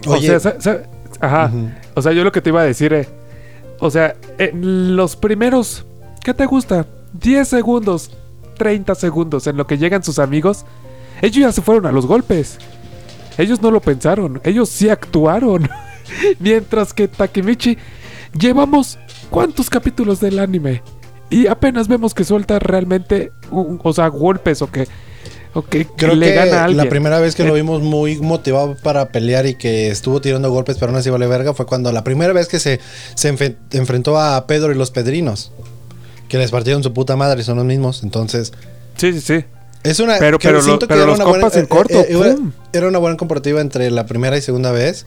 o 0.06 0.16
sea, 0.20 0.38
ajá. 1.20 1.50
O 1.94 2.02
sea, 2.02 2.12
yo 2.12 2.24
lo 2.24 2.32
que 2.32 2.40
te 2.40 2.50
iba 2.50 2.60
a 2.60 2.64
decir 2.64 2.92
es, 2.92 3.08
o 3.80 3.90
sea, 3.90 4.14
en 4.38 4.96
los 4.96 5.16
primeros, 5.16 5.84
¿qué 6.26 6.34
te 6.34 6.44
gusta? 6.44 6.84
10 7.20 7.46
segundos, 7.46 8.10
30 8.58 8.96
segundos 8.96 9.46
en 9.46 9.56
lo 9.56 9.64
que 9.68 9.78
llegan 9.78 10.02
sus 10.02 10.18
amigos, 10.18 10.64
ellos 11.22 11.36
ya 11.36 11.52
se 11.52 11.62
fueron 11.62 11.86
a 11.86 11.92
los 11.92 12.04
golpes. 12.04 12.58
Ellos 13.38 13.62
no 13.62 13.70
lo 13.70 13.80
pensaron, 13.80 14.40
ellos 14.42 14.68
sí 14.68 14.88
actuaron. 14.90 15.68
Mientras 16.40 16.92
que 16.92 17.06
Takemichi, 17.06 17.78
llevamos 18.36 18.98
cuántos 19.30 19.70
capítulos 19.70 20.18
del 20.18 20.40
anime 20.40 20.82
y 21.30 21.46
apenas 21.46 21.86
vemos 21.86 22.12
que 22.12 22.24
suelta 22.24 22.58
realmente, 22.58 23.30
un- 23.52 23.80
o 23.84 23.92
sea, 23.92 24.08
golpes 24.08 24.62
o 24.62 24.70
que, 24.70 24.88
o 25.54 25.62
que 25.62 25.86
Creo 25.86 26.16
le 26.16 26.26
que 26.26 26.34
gana 26.34 26.62
a 26.62 26.64
alguien. 26.64 26.84
la 26.84 26.90
primera 26.90 27.20
vez 27.20 27.36
que 27.36 27.44
lo 27.44 27.54
Eh, 27.54 27.60
vimos 27.60 27.82
muy 27.82 28.16
motivado 28.16 28.74
para 28.82 29.10
pelear 29.10 29.46
y 29.46 29.54
que 29.54 29.90
estuvo 29.90 30.20
tirando 30.20 30.50
golpes 30.50 30.76
pero 30.76 30.90
aún 30.90 30.98
así 30.98 31.08
vale 31.08 31.28
verga 31.28 31.54
fue 31.54 31.66
cuando 31.66 31.92
la 31.92 32.02
primera 32.02 32.32
vez 32.32 32.48
que 32.48 32.58
se, 32.58 32.80
se 33.14 33.28
enfrentó 33.72 34.18
a 34.18 34.44
Pedro 34.48 34.72
y 34.72 34.74
los 34.74 34.90
Pedrinos. 34.90 35.52
Que 36.28 36.38
les 36.38 36.50
partieron 36.50 36.82
su 36.82 36.92
puta 36.92 37.16
madre, 37.16 37.42
son 37.44 37.56
los 37.56 37.64
mismos. 37.66 38.02
Entonces, 38.02 38.52
Sí, 38.96 39.12
sí, 39.12 39.20
sí. 39.20 39.44
Es 39.84 40.00
una. 40.00 40.18
Pero- 40.18 40.38
pero 40.38 40.60
lo- 40.62 40.78
pero 40.80 41.06
los 41.06 41.20
compas 41.20 41.56
en 41.56 41.66
corto, 41.66 42.04
era- 42.08 42.34
¡pum! 42.34 42.52
era 42.72 42.88
una 42.88 42.98
buena 42.98 43.16
comparativa 43.16 43.60
entre 43.60 43.90
la 43.90 44.06
primera 44.06 44.36
y 44.36 44.42
segunda 44.42 44.72
vez. 44.72 45.06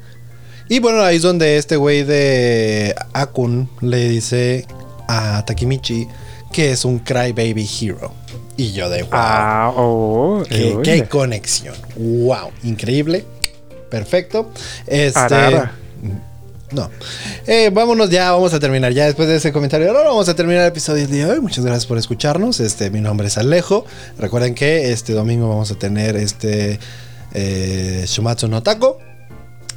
Y 0.70 0.80
bueno, 0.80 1.02
ahí 1.02 1.18
es 1.18 1.24
donde 1.24 1.58
este 1.58 1.76
güey 1.76 2.04
de 2.04 2.96
Akun 3.14 3.70
le 3.82 4.08
dice 4.08 4.66
a 5.08 5.44
Takemichi 5.46 6.08
que 6.54 6.72
es 6.72 6.86
un 6.86 7.00
Crybaby 7.00 7.68
Hero. 7.82 8.14
Y 8.56 8.72
yo 8.74 8.90
de 8.90 9.02
wow. 9.04 9.10
Ah, 9.14 9.74
oh. 9.76 10.44
qué, 10.48 10.74
oye. 10.76 10.82
qué 10.84 11.08
conexión. 11.10 11.76
Wow. 11.98 12.52
Increíble. 12.64 13.26
Perfecto. 13.90 14.52
Este. 14.86 15.20
Arara. 15.20 15.72
No. 16.72 16.90
Eh, 17.48 17.72
vámonos 17.74 18.10
ya, 18.10 18.32
vamos 18.32 18.54
a 18.54 18.60
terminar. 18.60 18.94
Ya 18.94 19.06
después 19.06 19.28
de 19.28 19.38
ese 19.38 19.52
comentario, 19.52 19.88
ahora 19.90 20.10
vamos 20.10 20.30
a 20.30 20.36
terminar 20.36 20.64
el 20.64 20.70
episodio 20.70 21.08
de 21.08 21.26
hoy. 21.26 21.42
Muchas 21.42 21.66
gracias 21.66 21.86
por 21.86 21.98
escucharnos. 21.98 22.60
Este, 22.60 22.90
mi 22.90 23.02
nombre 23.02 23.28
es 23.28 23.38
Alejo. 23.38 23.86
Recuerden 24.18 24.54
que 24.54 24.92
este 24.92 25.14
domingo 25.14 25.50
vamos 25.50 25.72
a 25.72 25.76
tener 25.76 26.16
este 26.16 26.80
eh, 27.34 28.06
Shumatsu 28.08 28.48
no 28.48 28.62
Taco. 28.62 29.00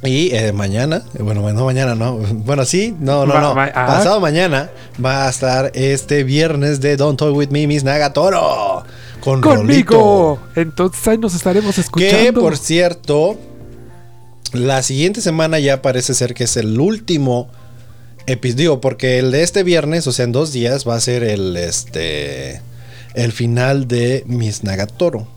Y 0.03 0.35
eh, 0.35 0.51
mañana, 0.51 1.01
bueno, 1.17 1.49
no 1.53 1.65
mañana, 1.65 1.95
no. 1.95 2.17
Bueno, 2.17 2.65
sí, 2.65 2.93
no, 2.99 3.25
no, 3.25 3.39
no. 3.39 3.55
Pasado 3.55 4.19
mañana 4.19 4.69
va 5.03 5.27
a 5.27 5.29
estar 5.29 5.71
este 5.75 6.25
viernes 6.25 6.81
de 6.81 6.97
Don't 6.97 7.17
Toy 7.17 7.31
With 7.31 7.49
Me, 7.49 7.67
Miss 7.67 7.85
Nagatoro. 7.85 8.83
Con 9.21 9.39
Conmigo. 9.39 9.61
Rolito. 9.63 10.39
Entonces 10.55 11.07
ahí 11.07 11.17
nos 11.17 11.33
estaremos 11.33 11.77
escuchando. 11.77 12.17
Que 12.17 12.33
por 12.33 12.57
cierto, 12.57 13.37
la 14.53 14.81
siguiente 14.83 15.21
semana 15.21 15.59
ya 15.59 15.81
parece 15.81 16.13
ser 16.13 16.33
que 16.33 16.45
es 16.45 16.57
el 16.57 16.79
último 16.79 17.49
episodio, 18.25 18.79
porque 18.81 19.19
el 19.19 19.31
de 19.31 19.43
este 19.43 19.63
viernes, 19.63 20.07
o 20.07 20.11
sea, 20.11 20.25
en 20.25 20.31
dos 20.31 20.53
días, 20.53 20.87
va 20.87 20.95
a 20.95 20.99
ser 20.99 21.23
el 21.23 21.57
este 21.57 22.61
el 23.13 23.31
final 23.31 23.87
de 23.87 24.23
Miss 24.27 24.63
Nagatoro. 24.63 25.27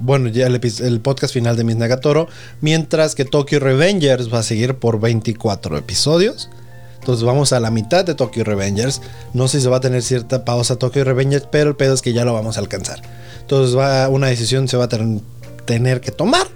Bueno, 0.00 0.28
ya 0.28 0.46
el, 0.48 1.00
podcast 1.00 1.32
final 1.32 1.56
de 1.56 1.62
Miss 1.64 1.76
Nagatoro, 1.76 2.26
mientras 2.60 3.14
que 3.14 3.24
Tokyo 3.24 3.60
Revengers 3.60 4.32
va 4.32 4.40
a 4.40 4.42
seguir 4.42 4.74
por 4.76 4.98
24 5.00 5.78
episodios. 5.78 6.50
Entonces 6.98 7.24
vamos 7.24 7.52
a 7.52 7.60
la 7.60 7.70
mitad 7.70 8.04
de 8.04 8.14
Tokyo 8.14 8.44
Revengers. 8.44 9.02
No 9.34 9.46
sé 9.46 9.58
si 9.58 9.64
se 9.64 9.68
va 9.68 9.76
a 9.76 9.80
tener 9.80 10.02
cierta 10.02 10.44
pausa 10.44 10.76
Tokyo 10.76 11.04
Revengers, 11.04 11.46
pero 11.52 11.70
el 11.70 11.76
pedo 11.76 11.94
es 11.94 12.02
que 12.02 12.12
ya 12.12 12.24
lo 12.24 12.32
vamos 12.32 12.56
a 12.56 12.60
alcanzar. 12.60 13.02
Entonces 13.42 13.76
va 13.76 14.08
una 14.08 14.26
decisión 14.28 14.66
se 14.68 14.76
va 14.76 14.84
a 14.84 14.88
ten- 14.88 15.22
tener 15.66 16.00
que 16.00 16.10
tomar. 16.10 16.46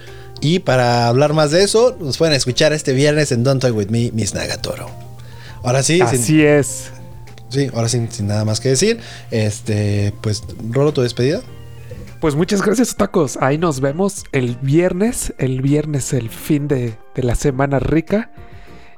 Y 0.40 0.60
para 0.60 1.08
hablar 1.08 1.32
más 1.34 1.50
de 1.50 1.62
eso, 1.64 1.96
nos 2.00 2.16
pueden 2.18 2.34
escuchar 2.34 2.72
este 2.72 2.92
viernes 2.92 3.32
en 3.32 3.42
Don't 3.44 3.60
Talk 3.60 3.74
With 3.76 3.88
Me, 3.88 4.10
Miss 4.12 4.34
Nagatoro. 4.34 4.88
Ahora 5.64 5.82
sí, 5.82 5.94
sin, 5.96 6.02
Así 6.04 6.42
es. 6.44 6.90
sí, 7.48 7.68
ahora 7.74 7.88
sin, 7.88 8.10
sin 8.12 8.28
nada 8.28 8.44
más 8.44 8.60
que 8.60 8.68
decir. 8.68 9.00
Este, 9.32 10.12
pues, 10.22 10.42
Rolo, 10.70 10.92
tu 10.92 11.02
despedida. 11.02 11.40
Pues 12.20 12.34
muchas 12.34 12.62
gracias, 12.62 12.94
tacos. 12.96 13.36
Ahí 13.40 13.58
nos 13.58 13.80
vemos 13.80 14.24
el 14.32 14.56
viernes. 14.62 15.34
El 15.38 15.60
viernes, 15.62 16.12
el 16.12 16.30
fin 16.30 16.68
de, 16.68 16.96
de 17.14 17.22
la 17.22 17.34
semana 17.34 17.78
rica. 17.80 18.30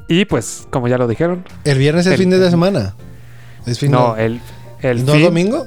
Y 0.08 0.24
pues, 0.26 0.66
como 0.70 0.88
ya 0.88 0.98
lo 0.98 1.06
dijeron, 1.06 1.44
El 1.64 1.78
viernes 1.78 2.06
es 2.06 2.12
El- 2.12 2.18
fin 2.18 2.30
de 2.30 2.38
la 2.38 2.50
semana. 2.50 2.94
Es 3.66 3.78
fin 3.78 3.90
no, 3.92 4.14
de, 4.14 4.26
el, 4.26 4.40
el 4.82 5.04
¿No 5.06 5.12
fin 5.12 5.22
domingo? 5.22 5.66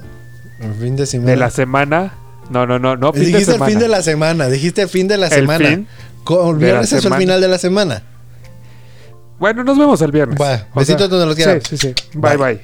El 0.59 0.73
fin 0.75 0.95
de 0.95 1.05
semana. 1.05 1.31
de 1.31 1.37
la 1.37 1.49
semana. 1.51 2.13
No, 2.49 2.65
no, 2.65 2.77
no, 2.79 2.95
no, 2.95 3.13
fin 3.13 3.21
de 3.21 3.27
dijiste 3.27 3.51
el 3.51 3.55
semana. 3.55 3.69
fin 3.71 3.79
de 3.79 3.87
la 3.87 4.01
semana. 4.01 4.47
Dijiste 4.49 4.81
el 4.83 4.89
fin 4.89 5.07
de 5.07 5.17
la 5.17 5.27
El 5.27 5.33
semana. 5.33 5.69
fin 5.69 5.87
Co- 6.23 6.51
el 6.51 6.59
de 6.59 6.65
la 6.67 6.71
viernes 6.79 6.93
es 6.93 7.05
el 7.05 7.13
final 7.13 7.41
de 7.41 7.47
la 7.47 7.57
semana. 7.57 8.03
Bueno, 9.39 9.63
nos 9.63 9.77
vemos 9.77 10.01
el 10.01 10.11
viernes. 10.11 10.39
Va, 10.39 10.67
besitos 10.75 11.09
donde 11.09 11.25
los 11.25 11.35
quieran. 11.35 11.61
Sí, 11.61 11.77
sí, 11.77 11.93
sí. 11.95 12.17
Bye, 12.17 12.37
Bye. 12.37 12.53
bye. 12.55 12.61